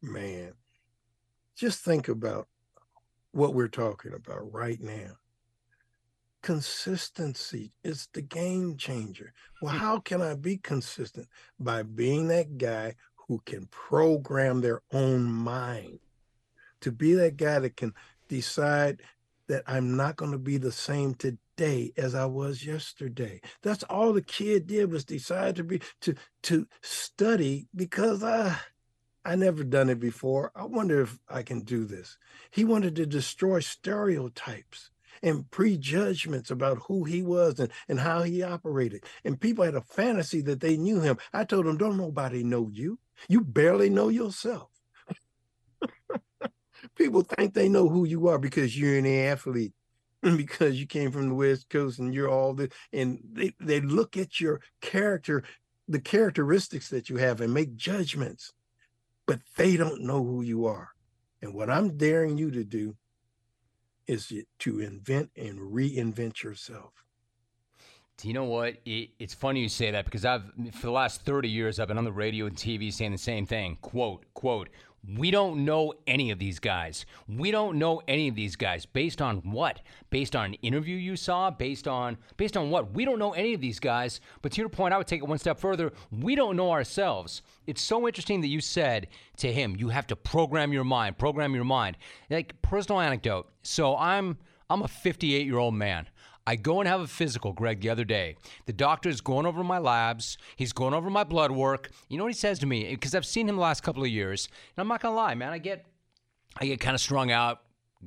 [0.00, 0.54] Man,
[1.54, 2.48] just think about
[3.32, 5.18] what we're talking about right now
[6.46, 9.32] consistency is the game changer.
[9.60, 9.78] Well, mm.
[9.78, 11.26] how can I be consistent?
[11.58, 12.94] By being that guy
[13.26, 15.98] who can program their own mind,
[16.82, 17.92] to be that guy that can
[18.28, 19.02] decide
[19.48, 23.40] that I'm not going to be the same today as I was yesterday.
[23.64, 28.56] That's all the kid did was decide to be to to study because I
[29.24, 30.52] I never done it before.
[30.54, 32.16] I wonder if I can do this.
[32.52, 38.42] He wanted to destroy stereotypes and prejudgments about who he was and, and how he
[38.42, 39.04] operated.
[39.24, 41.18] And people had a fantasy that they knew him.
[41.32, 42.98] I told them, don't nobody know you.
[43.28, 44.70] You barely know yourself.
[46.94, 49.72] people think they know who you are because you're an athlete
[50.22, 54.16] because you came from the west coast and you're all the and they, they look
[54.16, 55.42] at your character
[55.88, 58.52] the characteristics that you have and make judgments
[59.26, 60.90] but they don't know who you are
[61.42, 62.96] and what i'm daring you to do
[64.06, 66.92] is to invent and reinvent yourself.
[68.18, 68.76] Do you know what?
[68.86, 71.98] It, it's funny you say that because I've, for the last 30 years, I've been
[71.98, 73.76] on the radio and TV saying the same thing.
[73.82, 74.70] Quote, quote,
[75.14, 77.06] we don't know any of these guys.
[77.28, 79.80] We don't know any of these guys based on what?
[80.10, 81.50] Based on an interview you saw?
[81.50, 82.92] Based on based on what?
[82.92, 84.20] We don't know any of these guys.
[84.42, 85.92] But to your point, I would take it one step further.
[86.10, 87.42] We don't know ourselves.
[87.66, 91.54] It's so interesting that you said to him, you have to program your mind, program
[91.54, 91.96] your mind.
[92.30, 93.48] Like personal anecdote.
[93.62, 94.38] So I'm
[94.68, 96.08] I'm a 58 year old man.
[96.46, 98.36] I go and have a physical, Greg, the other day.
[98.66, 100.38] The doctor's going over my labs.
[100.54, 101.90] He's going over my blood work.
[102.08, 102.88] You know what he says to me?
[102.90, 104.48] Because I've seen him the last couple of years.
[104.76, 105.52] And I'm not going to lie, man.
[105.52, 105.84] I get,
[106.56, 107.62] I get kind of strung out,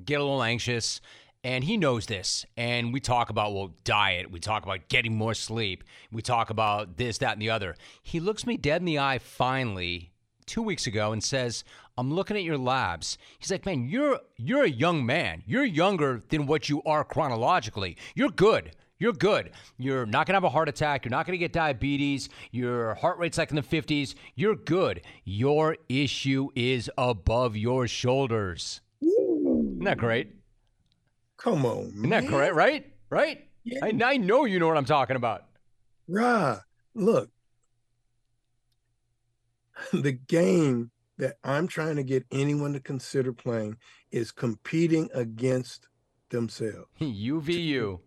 [0.05, 1.01] get a little anxious.
[1.43, 2.45] And he knows this.
[2.57, 4.31] And we talk about, well, diet.
[4.31, 5.83] We talk about getting more sleep.
[6.11, 7.75] We talk about this, that, and the other.
[8.03, 10.09] He looks me dead in the eye finally
[10.50, 11.64] two weeks ago and says,
[11.97, 13.18] I'm looking at your labs.
[13.38, 15.43] He's like, man, you're you're a young man.
[15.45, 17.95] You're younger than what you are chronologically.
[18.16, 18.76] You're good.
[18.97, 19.52] You're good.
[19.78, 21.06] You're not going to have a heart attack.
[21.06, 22.28] You're not going to get diabetes.
[22.52, 24.16] Your heart rate's like in the 50s.
[24.36, 25.02] You're good.
[25.24, 28.82] Your issue is above your shoulders.
[29.02, 30.34] Isn't that great?
[31.38, 32.54] Come on, Isn't that great?
[32.54, 32.91] Right?
[33.10, 33.47] Right?
[33.64, 33.86] Yeah.
[33.86, 35.45] I, I know you know what I'm talking about.
[36.10, 36.60] Rah,
[36.93, 37.30] look,
[39.93, 43.77] the game that I'm trying to get anyone to consider playing
[44.11, 45.88] is competing against
[46.30, 46.88] themselves.
[47.01, 47.99] UVU.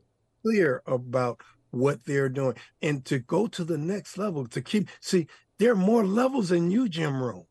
[0.42, 1.40] Clear about
[1.72, 5.26] what they're doing and to go to the next level to keep see
[5.58, 7.46] there are more levels than you Jim Rome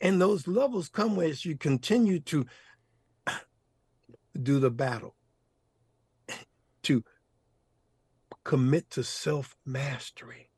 [0.00, 2.44] and those levels come as you continue to
[4.42, 5.14] do the battle
[6.82, 7.04] to
[8.42, 10.50] commit to self mastery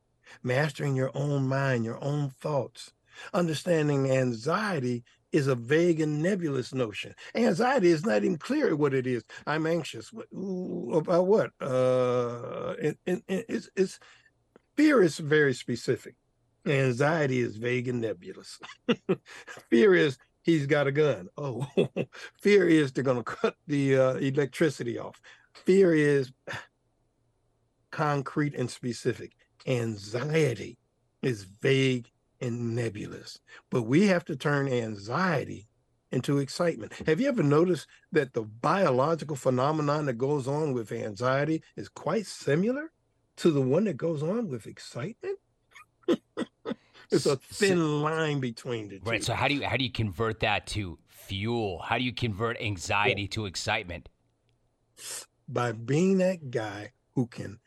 [0.43, 2.93] mastering your own mind your own thoughts
[3.33, 7.15] understanding anxiety is a vague and nebulous notion.
[7.35, 9.25] Anxiety is not even clear what it is.
[9.47, 10.29] I'm anxious What-
[10.97, 11.51] about what?
[11.61, 13.99] Uh, it, it, it's, it's
[14.77, 16.15] fear is very specific.
[16.67, 18.59] Anxiety is vague and nebulous.
[19.71, 21.29] fear is he's got a gun.
[21.37, 21.67] Oh,
[22.41, 25.21] fear is they're going to cut the uh, electricity off.
[25.55, 26.33] Fear is
[27.91, 29.33] concrete and specific.
[29.67, 30.79] Anxiety
[31.23, 32.11] is vague
[32.41, 33.39] and nebulous.
[33.71, 35.69] But we have to turn anxiety
[36.13, 36.93] into excitement.
[37.07, 42.27] Have you ever noticed that the biological phenomenon that goes on with anxiety is quite
[42.27, 42.93] similar
[43.37, 45.39] to the one that goes on with excitement?
[47.11, 49.11] it's a thin line between the two.
[49.11, 49.25] Right.
[49.25, 51.81] So how do you how do you convert that to fuel?
[51.81, 54.09] How do you convert anxiety to excitement?
[55.49, 57.59] by being that guy who can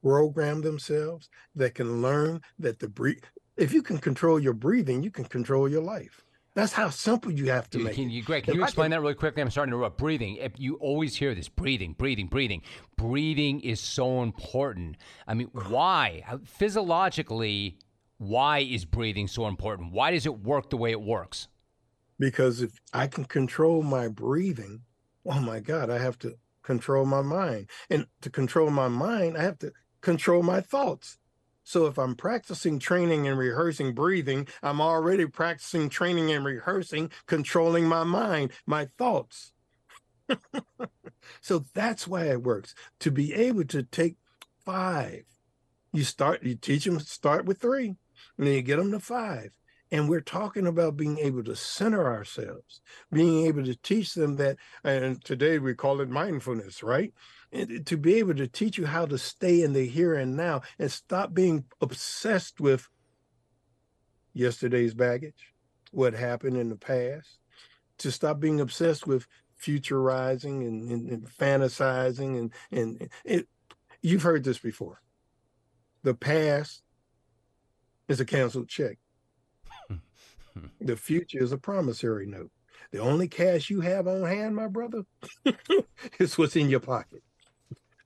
[0.00, 3.22] program themselves, that can learn that the breathe.
[3.56, 6.22] If you can control your breathing, you can control your life.
[6.54, 8.86] That's how simple you have to Dude, make can you, Greg, can If you explain
[8.86, 9.42] can- that really quickly?
[9.42, 9.98] I'm starting to interrupt.
[9.98, 10.36] Breathing.
[10.36, 12.62] If you always hear this breathing, breathing, breathing.
[12.96, 14.96] Breathing is so important.
[15.26, 16.22] I mean, why?
[16.44, 17.78] Physiologically,
[18.18, 19.92] why is breathing so important?
[19.92, 21.48] Why does it work the way it works?
[22.20, 24.82] because if I can control my breathing,
[25.26, 27.70] oh my God, I have to control my mind.
[27.88, 31.18] And to control my mind, I have to control my thoughts.
[31.62, 37.86] So if I'm practicing training and rehearsing breathing, I'm already practicing training and rehearsing controlling
[37.86, 39.52] my mind, my thoughts.
[41.40, 42.74] so that's why it works.
[43.00, 44.16] To be able to take
[44.64, 45.24] five,
[45.92, 47.96] you start, you teach them to start with three,
[48.36, 49.56] and then you get them to five.
[49.94, 52.80] And we're talking about being able to center ourselves,
[53.12, 57.14] being able to teach them that, and today we call it mindfulness, right?
[57.52, 60.36] And uh, to be able to teach you how to stay in the here and
[60.36, 62.88] now and stop being obsessed with
[64.32, 65.52] yesterday's baggage,
[65.92, 67.38] what happened in the past,
[67.98, 69.28] to stop being obsessed with
[69.62, 73.46] futurizing and, and, and fantasizing and and it
[74.02, 75.00] you've heard this before.
[76.02, 76.82] The past
[78.08, 78.98] is a canceled check.
[80.80, 82.50] The future is a promissory note.
[82.92, 85.02] The only cash you have on hand, my brother,
[86.18, 87.22] is what's in your pocket.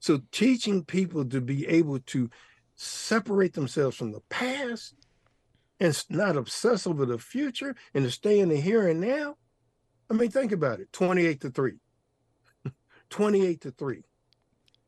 [0.00, 2.30] So teaching people to be able to
[2.76, 4.94] separate themselves from the past
[5.80, 9.36] and not obsess over the future and to stay in the here and now.
[10.10, 10.92] I mean, think about it.
[10.92, 11.72] 28 to 3.
[13.10, 14.02] 28 to 3.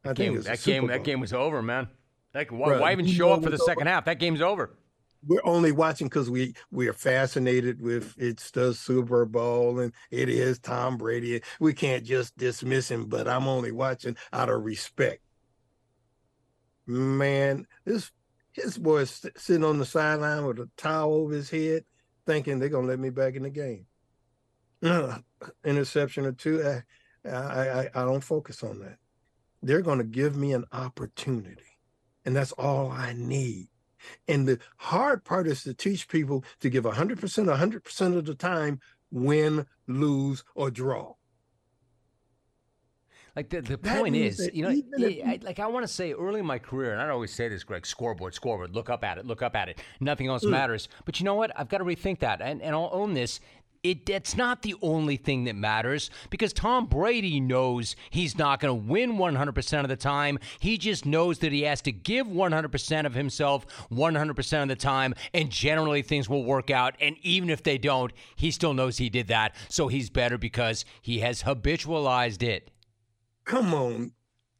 [0.03, 1.89] I Game, it's a that game, that game was over, man.
[2.35, 4.07] Like, why, why even show up for the second half?
[4.07, 4.79] That game's over.
[5.27, 10.29] We're only watching because we we are fascinated with it's the Super Bowl and it
[10.29, 11.43] is Tom Brady.
[11.59, 15.21] We can't just dismiss him, but I'm only watching out of respect.
[16.87, 18.11] Man, this
[18.53, 21.85] his boy is sitting on the sideline with a towel over his head,
[22.27, 23.87] thinking they're gonna let me back in the game.
[25.65, 26.83] Interception or two, I,
[27.29, 28.97] I I I don't focus on that.
[29.63, 31.79] They're gonna give me an opportunity,
[32.25, 33.70] and that's all I need.
[34.29, 38.81] And the hard part is to teach people to give 100%, 100% of the time,
[39.11, 41.15] win, lose, or draw.
[43.37, 45.85] Like the, the That point is, you know, even if I, I- like I want
[45.87, 48.91] to say early in my career, and I always say this, Greg, scoreboard, scoreboard, look
[48.91, 49.81] up at it, look up at it.
[50.01, 50.51] Nothing else Mm.
[50.51, 50.89] matters.
[51.05, 51.53] But you know what?
[51.59, 53.39] I've got to rethink that, and, and I'll own this.
[53.83, 58.71] It that's not the only thing that matters because Tom Brady knows he's not going
[58.71, 60.39] to win 100% of the time.
[60.59, 65.15] He just knows that he has to give 100% of himself 100% of the time
[65.33, 69.09] and generally things will work out and even if they don't, he still knows he
[69.09, 69.55] did that.
[69.69, 72.71] So he's better because he has habitualized it.
[73.45, 74.13] Come on.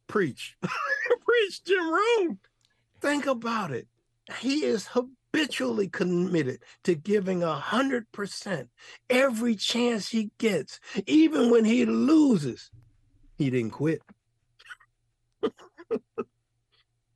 [0.07, 0.57] Preach.
[0.61, 2.39] Preach Jim Rome.
[2.99, 3.87] Think about it.
[4.39, 4.87] He is
[5.33, 8.69] habitually committed to giving a hundred percent
[9.09, 12.69] every chance he gets, even when he loses.
[13.37, 14.01] He didn't quit.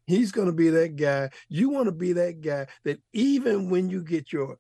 [0.07, 1.29] He's going to be that guy.
[1.49, 4.57] You want to be that guy that even when you get your,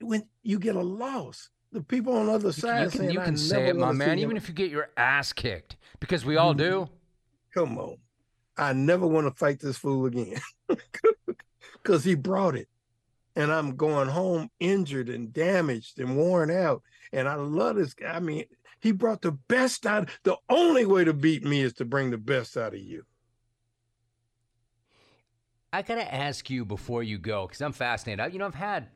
[0.00, 3.20] when you get a loss, the people on the other side you can, saying, you
[3.20, 6.54] can say it, my man, even if you get your ass kicked, because we all
[6.54, 6.86] mm-hmm.
[6.86, 6.88] do.
[7.54, 7.96] Come on.
[8.58, 10.40] I never want to fight this fool again
[11.82, 12.68] because he brought it
[13.36, 16.82] and I'm going home injured and damaged and worn out.
[17.12, 18.08] And I love this guy.
[18.08, 18.44] I mean,
[18.80, 20.08] he brought the best out.
[20.24, 23.04] The only way to beat me is to bring the best out of you.
[25.72, 28.32] I gotta ask you before you go because I'm fascinated.
[28.32, 28.88] You know, I've had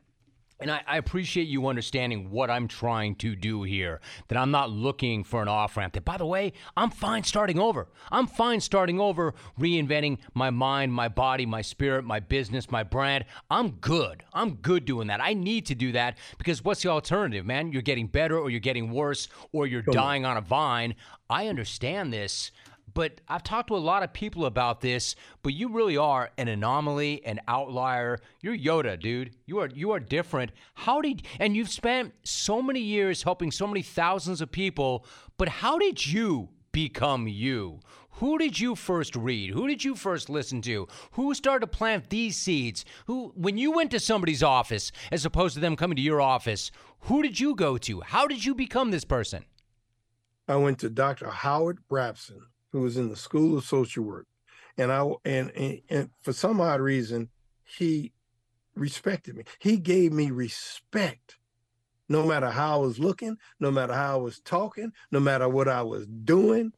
[0.61, 3.99] and I, I, appreciate you understanding what I'm trying to do here.
[4.27, 5.93] That I'm not looking for an off ramp.
[5.93, 7.87] That, by the way, I'm fine starting over.
[8.11, 13.25] I'm fine starting over, reinventing my mind, my body, my spirit, my business, my brand.
[13.49, 14.23] I'm good.
[14.33, 15.19] I'm good doing that.
[15.21, 17.71] I need to do that because what's the alternative, man?
[17.71, 20.95] You're getting better or you're getting worse or you're dying on a vine.
[21.29, 22.51] I understand this
[22.93, 26.47] but I've talked to a lot of people about this, but you really are an
[26.47, 28.19] anomaly, an outlier.
[28.41, 29.35] You're Yoda, dude.
[29.45, 30.51] You are you are different.
[30.73, 35.05] How did and you've spent so many years helping so many thousands of people,
[35.37, 37.79] but how did you become you?
[38.15, 39.51] Who did you first read?
[39.51, 40.87] Who did you first listen to?
[41.13, 42.85] Who started to plant these seeds?
[43.07, 46.71] Who when you went to somebody's office as opposed to them coming to your office,
[47.01, 48.01] who did you go to?
[48.01, 49.45] How did you become this person?
[50.47, 51.29] I went to Dr.
[51.29, 52.41] Howard Brabson
[52.71, 54.27] who was in the School of Social Work,
[54.77, 57.29] and I and, and, and for some odd reason,
[57.63, 58.13] he
[58.75, 59.43] respected me.
[59.59, 61.37] He gave me respect,
[62.09, 65.67] no matter how I was looking, no matter how I was talking, no matter what
[65.67, 66.73] I was doing.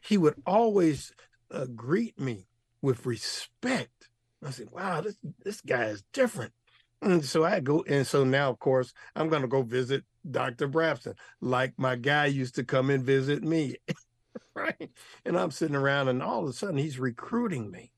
[0.00, 1.12] He would always
[1.50, 2.46] uh, greet me
[2.82, 4.08] with respect.
[4.44, 6.52] I said, "Wow, this this guy is different."
[7.00, 10.68] And so I go, and so now, of course, I'm going to go visit Dr.
[10.68, 13.76] Brabson, like my guy used to come and visit me.
[14.80, 14.90] right?
[15.24, 17.92] And I'm sitting around, and all of a sudden he's recruiting me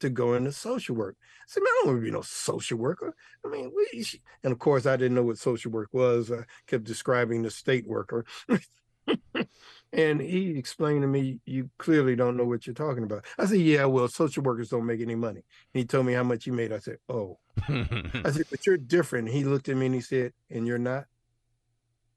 [0.00, 1.16] to go into social work.
[1.20, 3.14] I said, man, I don't want to be no social worker.
[3.44, 4.06] I mean, we,
[4.44, 6.30] and of course, I didn't know what social work was.
[6.30, 8.24] I kept describing the state worker.
[9.92, 13.24] and he explained to me, you clearly don't know what you're talking about.
[13.38, 15.42] I said, yeah, well, social workers don't make any money.
[15.74, 16.72] And he told me how much he made.
[16.72, 17.38] I said, oh.
[17.68, 19.30] I said, but you're different.
[19.30, 21.06] He looked at me and he said, and you're not?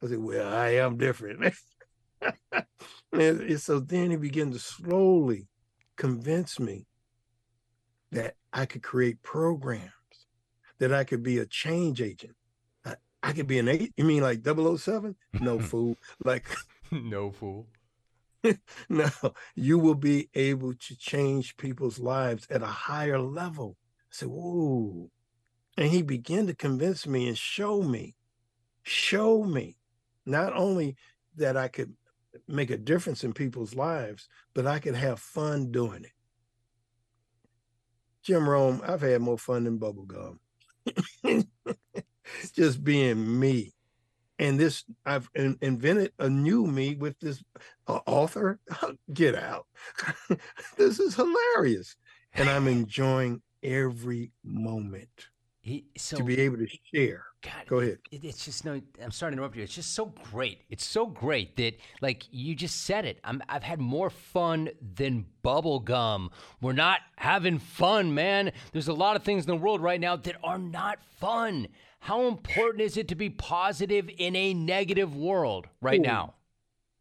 [0.04, 1.56] I said, well, I am different.
[3.12, 5.48] and so then he began to slowly
[5.98, 6.88] convince me
[8.12, 9.92] that I could create programs,
[10.80, 12.36] that I could be a change agent.
[12.86, 13.94] I, I could be an eight.
[13.98, 15.16] You mean like 007?
[15.40, 15.96] No fool.
[16.24, 16.46] Like
[16.92, 17.68] no fool.
[18.90, 19.10] no,
[19.56, 23.78] you will be able to change people's lives at a higher level.
[23.80, 25.10] I said, whoa.
[25.78, 28.16] And he began to convince me and show me,
[28.84, 29.78] show me
[30.26, 30.96] not only
[31.38, 31.94] that I could
[32.48, 36.12] make a difference in people's lives, but I could have fun doing it.
[38.24, 40.38] Jim Rome, I've had more fun than bubblegum.
[42.54, 43.74] Just being me.
[44.40, 47.44] And this, I've in, invented a new me with this
[47.88, 48.60] uh, author.
[49.14, 49.68] Get out.
[50.78, 51.96] this is hilarious.
[52.34, 55.10] And I'm enjoying every moment
[55.62, 57.26] he, so, to be able to share.
[57.44, 57.98] God, Go ahead.
[58.12, 58.80] It, it's just no.
[59.02, 59.64] I'm sorry to interrupt you.
[59.64, 60.62] It's just so great.
[60.70, 63.20] It's so great that like you just said it.
[63.24, 66.30] I'm, I've had more fun than bubble gum.
[66.62, 68.52] We're not having fun, man.
[68.74, 71.68] There's a lot of things in the world right now that are not fun.
[72.00, 76.04] How important is it to be positive in a negative world right Ooh.
[76.04, 76.36] now?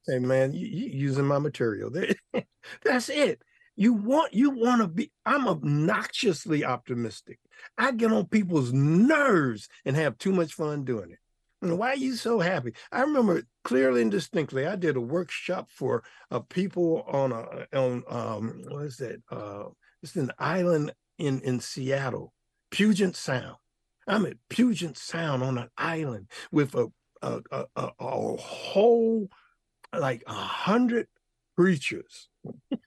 [0.07, 1.91] Hey man, you, you using my material.
[2.82, 3.43] That's it.
[3.76, 5.11] You want you want to be.
[5.26, 7.38] I'm obnoxiously optimistic.
[7.78, 11.18] I get on people's nerves and have too much fun doing it.
[11.62, 12.72] And why are you so happy?
[12.90, 14.66] I remember clearly and distinctly.
[14.66, 19.22] I did a workshop for uh, people on a on um what is that?
[19.30, 19.64] Uh,
[20.02, 22.32] it's an island in in Seattle,
[22.70, 23.56] Puget Sound.
[24.06, 26.90] I'm at Puget Sound on an island with a
[27.22, 29.28] a, a, a, a whole
[29.92, 31.08] like a hundred
[31.56, 32.28] preachers,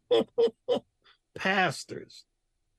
[1.36, 2.26] pastors,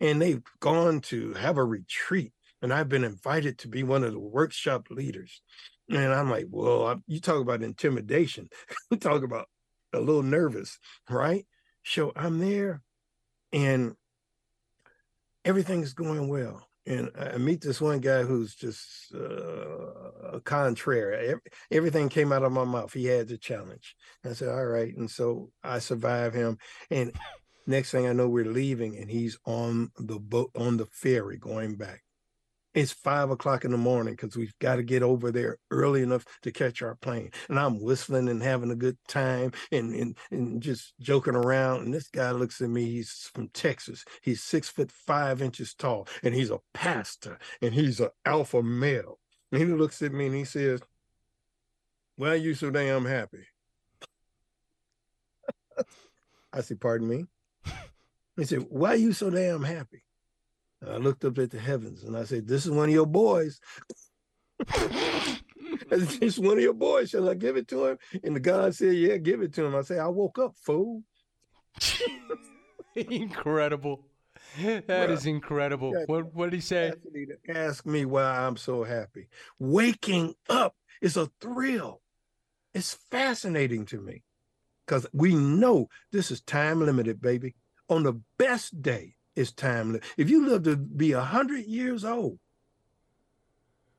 [0.00, 2.32] and they've gone to have a retreat.
[2.62, 5.42] And I've been invited to be one of the workshop leaders.
[5.90, 8.48] And I'm like, well, I, you talk about intimidation.
[8.90, 9.48] you talk about
[9.92, 10.78] a little nervous,
[11.10, 11.46] right?
[11.84, 12.82] So I'm there
[13.52, 13.94] and
[15.44, 16.66] everything's going well.
[16.86, 21.34] And I meet this one guy who's just uh, a contrary.
[21.70, 22.92] Everything came out of my mouth.
[22.92, 23.96] He had the challenge.
[24.22, 24.94] I said, all right.
[24.94, 26.58] And so I survived him.
[26.90, 27.12] And
[27.66, 31.76] next thing I know, we're leaving and he's on the boat, on the ferry going
[31.76, 32.02] back
[32.74, 36.24] it's five o'clock in the morning because we've got to get over there early enough
[36.42, 37.30] to catch our plane.
[37.48, 41.82] And I'm whistling and having a good time and, and, and just joking around.
[41.84, 44.04] And this guy looks at me, he's from Texas.
[44.22, 49.20] He's six foot five inches tall, and he's a pastor and he's an alpha male.
[49.52, 50.80] And he looks at me and he says,
[52.16, 53.46] Why are you so damn happy?
[56.52, 57.26] I said, Pardon me.
[58.36, 60.04] He said, Why are you so damn happy?
[60.86, 63.60] I looked up at the heavens and I said, This is one of your boys.
[65.90, 67.10] It's just one of your boys.
[67.10, 67.98] Shall I give it to him?
[68.22, 69.74] And the God said, Yeah, give it to him.
[69.74, 71.02] I say, I woke up, fool.
[72.94, 74.04] incredible.
[74.60, 75.92] That Bruh, is incredible.
[76.06, 76.92] What what did he say?
[77.48, 79.28] Ask me why I'm so happy.
[79.58, 82.00] Waking up is a thrill.
[82.72, 84.22] It's fascinating to me
[84.86, 87.54] because we know this is time limited, baby.
[87.88, 89.88] On the best day, it's time.
[89.88, 90.08] Limited.
[90.16, 92.38] If you live to be a hundred years old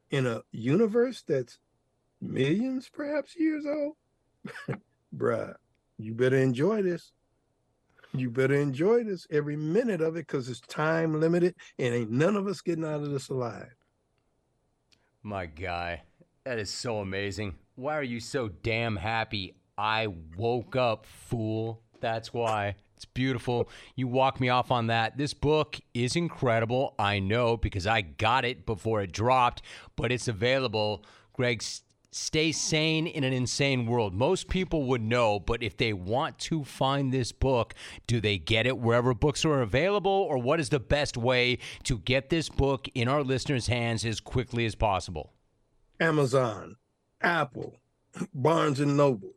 [0.10, 1.60] in a universe that's
[2.22, 3.96] millions, perhaps years old,
[5.16, 5.56] bruh,
[5.98, 7.12] you better enjoy this.
[8.14, 12.38] You better enjoy this every minute of it because it's time limited and ain't none
[12.38, 13.76] of us getting out of this alive.
[15.22, 16.04] My guy,
[16.46, 17.56] that is so amazing.
[17.76, 19.56] Why are you so damn happy?
[19.78, 20.08] I
[20.38, 21.82] woke up, fool.
[22.00, 22.76] That's why.
[22.96, 23.70] It's beautiful.
[23.96, 25.18] You walk me off on that.
[25.18, 26.96] This book is incredible.
[26.98, 29.62] I know because I got it before it dropped,
[29.98, 31.04] but it's available.
[31.34, 31.62] Greg,
[32.12, 34.14] stay sane in an insane world.
[34.14, 37.74] Most people would know, but if they want to find this book,
[38.08, 41.98] do they get it wherever books are available, or what is the best way to
[41.98, 45.34] get this book in our listeners' hands as quickly as possible?
[46.00, 46.78] Amazon,
[47.20, 47.76] Apple,
[48.34, 49.34] Barnes and Noble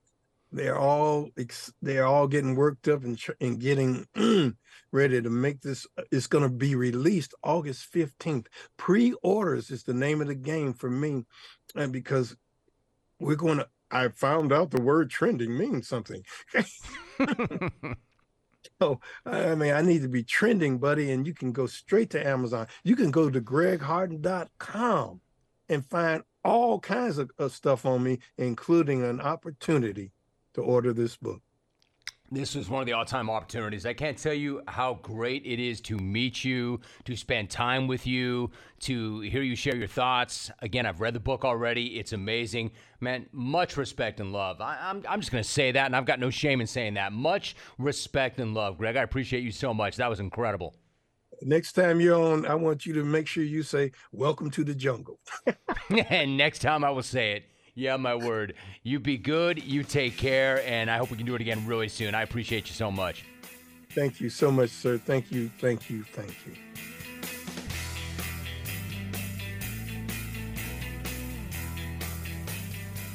[0.53, 1.29] they're all
[1.83, 4.07] they're all getting worked up and, and getting
[4.93, 8.47] ready to make this uh, it's going to be released august 15th
[8.77, 11.25] pre-orders is the name of the game for me
[11.77, 12.37] and because
[13.21, 16.23] we're going to i found out the word trending means something.
[18.81, 22.25] So i mean i need to be trending buddy and you can go straight to
[22.25, 22.67] amazon.
[22.85, 25.21] You can go to gregharden.com
[25.69, 30.13] and find all kinds of, of stuff on me including an opportunity
[30.59, 31.41] to order this book.
[32.31, 33.87] This was one of the all time opportunities.
[33.87, 38.07] I can't tell you how great it is to meet you, to spend time with
[38.07, 38.51] you,
[38.81, 40.51] to hear you share your thoughts.
[40.61, 41.99] Again, I've read the book already.
[41.99, 42.73] It's amazing.
[43.01, 44.61] Man, much respect and love.
[44.61, 46.67] I, am I'm, I'm just going to say that, and I've got no shame in
[46.67, 47.15] saying that.
[47.15, 48.97] Much respect and love, Greg.
[48.97, 49.97] I appreciate you so much.
[49.97, 50.75] That was incredible.
[51.41, 54.75] Next time you're on, I want you to make sure you say, Welcome to the
[54.75, 55.19] jungle.
[55.89, 57.45] and next time I will say it.
[57.79, 58.55] Yeah, my word.
[58.83, 59.63] You be good.
[59.63, 60.67] You take care.
[60.67, 62.13] And I hope we can do it again really soon.
[62.13, 63.25] I appreciate you so much.
[63.91, 64.99] Thank you so much, sir.
[64.99, 65.49] Thank you.
[65.61, 66.03] Thank you.
[66.03, 66.55] Thank you.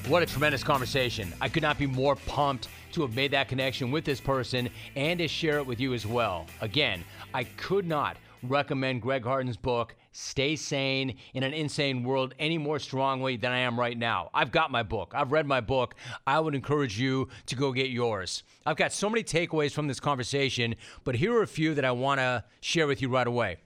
[0.08, 1.34] What a tremendous conversation.
[1.42, 5.20] I could not be more pumped to have made that connection with this person and
[5.20, 6.46] to share it with you as well.
[6.62, 7.04] Again,
[7.34, 12.80] I could not recommend Greg Harden's book, Stay Sane in an Insane World, any more
[12.80, 14.30] strongly than I am right now.
[14.34, 15.12] I've got my book.
[15.16, 15.96] I've read my book.
[16.26, 18.44] I would encourage you to go get yours.
[18.66, 21.92] I've got so many takeaways from this conversation, but here are a few that I
[21.92, 23.58] want to share with you right away.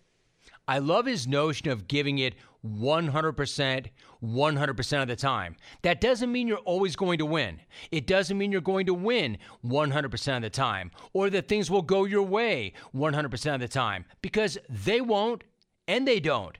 [0.69, 2.35] I love his notion of giving it
[2.65, 3.85] 100%,
[4.23, 5.55] 100% of the time.
[5.81, 7.59] That doesn't mean you're always going to win.
[7.91, 11.81] It doesn't mean you're going to win 100% of the time or that things will
[11.81, 15.43] go your way 100% of the time because they won't
[15.88, 16.57] and they don't.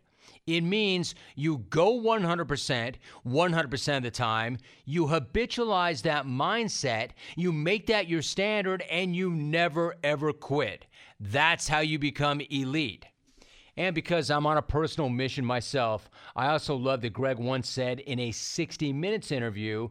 [0.48, 4.58] It means you go 100%, 100% of the time.
[4.86, 7.10] You habitualize that mindset.
[7.36, 10.86] You make that your standard and you never, ever quit.
[11.20, 13.06] That's how you become elite.
[13.76, 18.00] And because I'm on a personal mission myself, I also love that Greg once said
[18.00, 19.90] in a 60 Minutes interview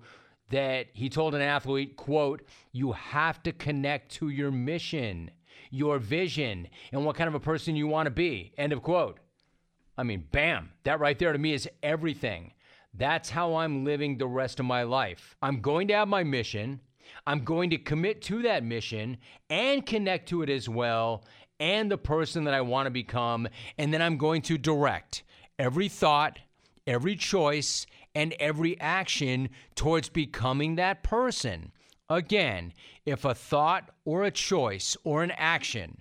[0.51, 5.31] that he told an athlete, quote, you have to connect to your mission,
[5.71, 9.19] your vision, and what kind of a person you want to be, end of quote.
[9.99, 12.53] I mean, bam, that right there to me is everything.
[12.93, 15.37] That's how I'm living the rest of my life.
[15.43, 16.81] I'm going to have my mission.
[17.27, 19.19] I'm going to commit to that mission
[19.49, 21.25] and connect to it as well
[21.59, 23.49] and the person that I want to become.
[23.79, 25.23] And then I'm going to direct
[25.59, 26.39] every thought,
[26.87, 31.73] every choice, and every action towards becoming that person.
[32.09, 32.73] Again,
[33.05, 35.99] if a thought or a choice or an action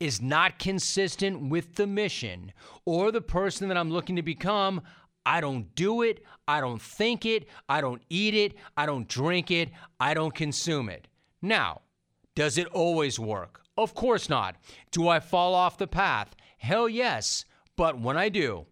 [0.00, 2.52] is not consistent with the mission
[2.84, 4.82] or the person that I'm looking to become,
[5.24, 9.50] I don't do it, I don't think it, I don't eat it, I don't drink
[9.50, 9.70] it,
[10.00, 11.08] I don't consume it.
[11.40, 11.82] Now,
[12.34, 13.62] does it always work?
[13.76, 14.56] Of course not.
[14.90, 16.34] Do I fall off the path?
[16.58, 17.44] Hell yes.
[17.76, 18.66] But when I do,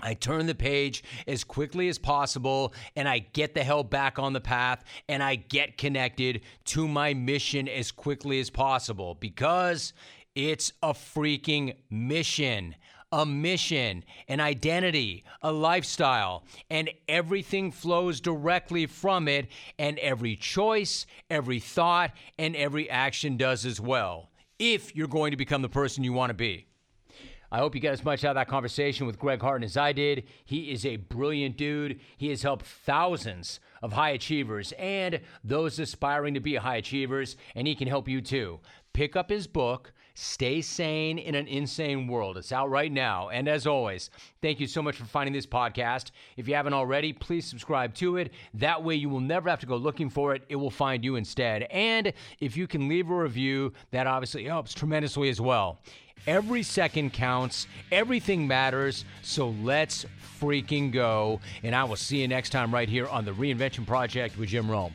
[0.00, 4.34] I turn the page as quickly as possible and I get the hell back on
[4.34, 9.94] the path and I get connected to my mission as quickly as possible because
[10.36, 12.76] it's a freaking mission.
[13.12, 19.46] A mission, an identity, a lifestyle, and everything flows directly from it,
[19.78, 25.36] and every choice, every thought, and every action does as well, if you're going to
[25.36, 26.66] become the person you want to be.
[27.50, 29.92] I hope you get as much out of that conversation with Greg Harden as I
[29.92, 30.24] did.
[30.44, 32.00] He is a brilliant dude.
[32.16, 37.68] He has helped thousands of high achievers and those aspiring to be high achievers, and
[37.68, 38.58] he can help you too.
[38.92, 42.38] Pick up his book, Stay Sane in an Insane World.
[42.38, 43.28] It's out right now.
[43.28, 44.08] And as always,
[44.40, 46.10] thank you so much for finding this podcast.
[46.38, 48.32] If you haven't already, please subscribe to it.
[48.54, 51.16] That way, you will never have to go looking for it, it will find you
[51.16, 51.64] instead.
[51.64, 55.80] And if you can leave a review, that obviously helps tremendously as well.
[56.26, 60.06] Every second counts, everything matters, so let's
[60.40, 61.40] freaking go.
[61.62, 64.70] And I will see you next time right here on the Reinvention Project with Jim
[64.70, 64.94] Rome.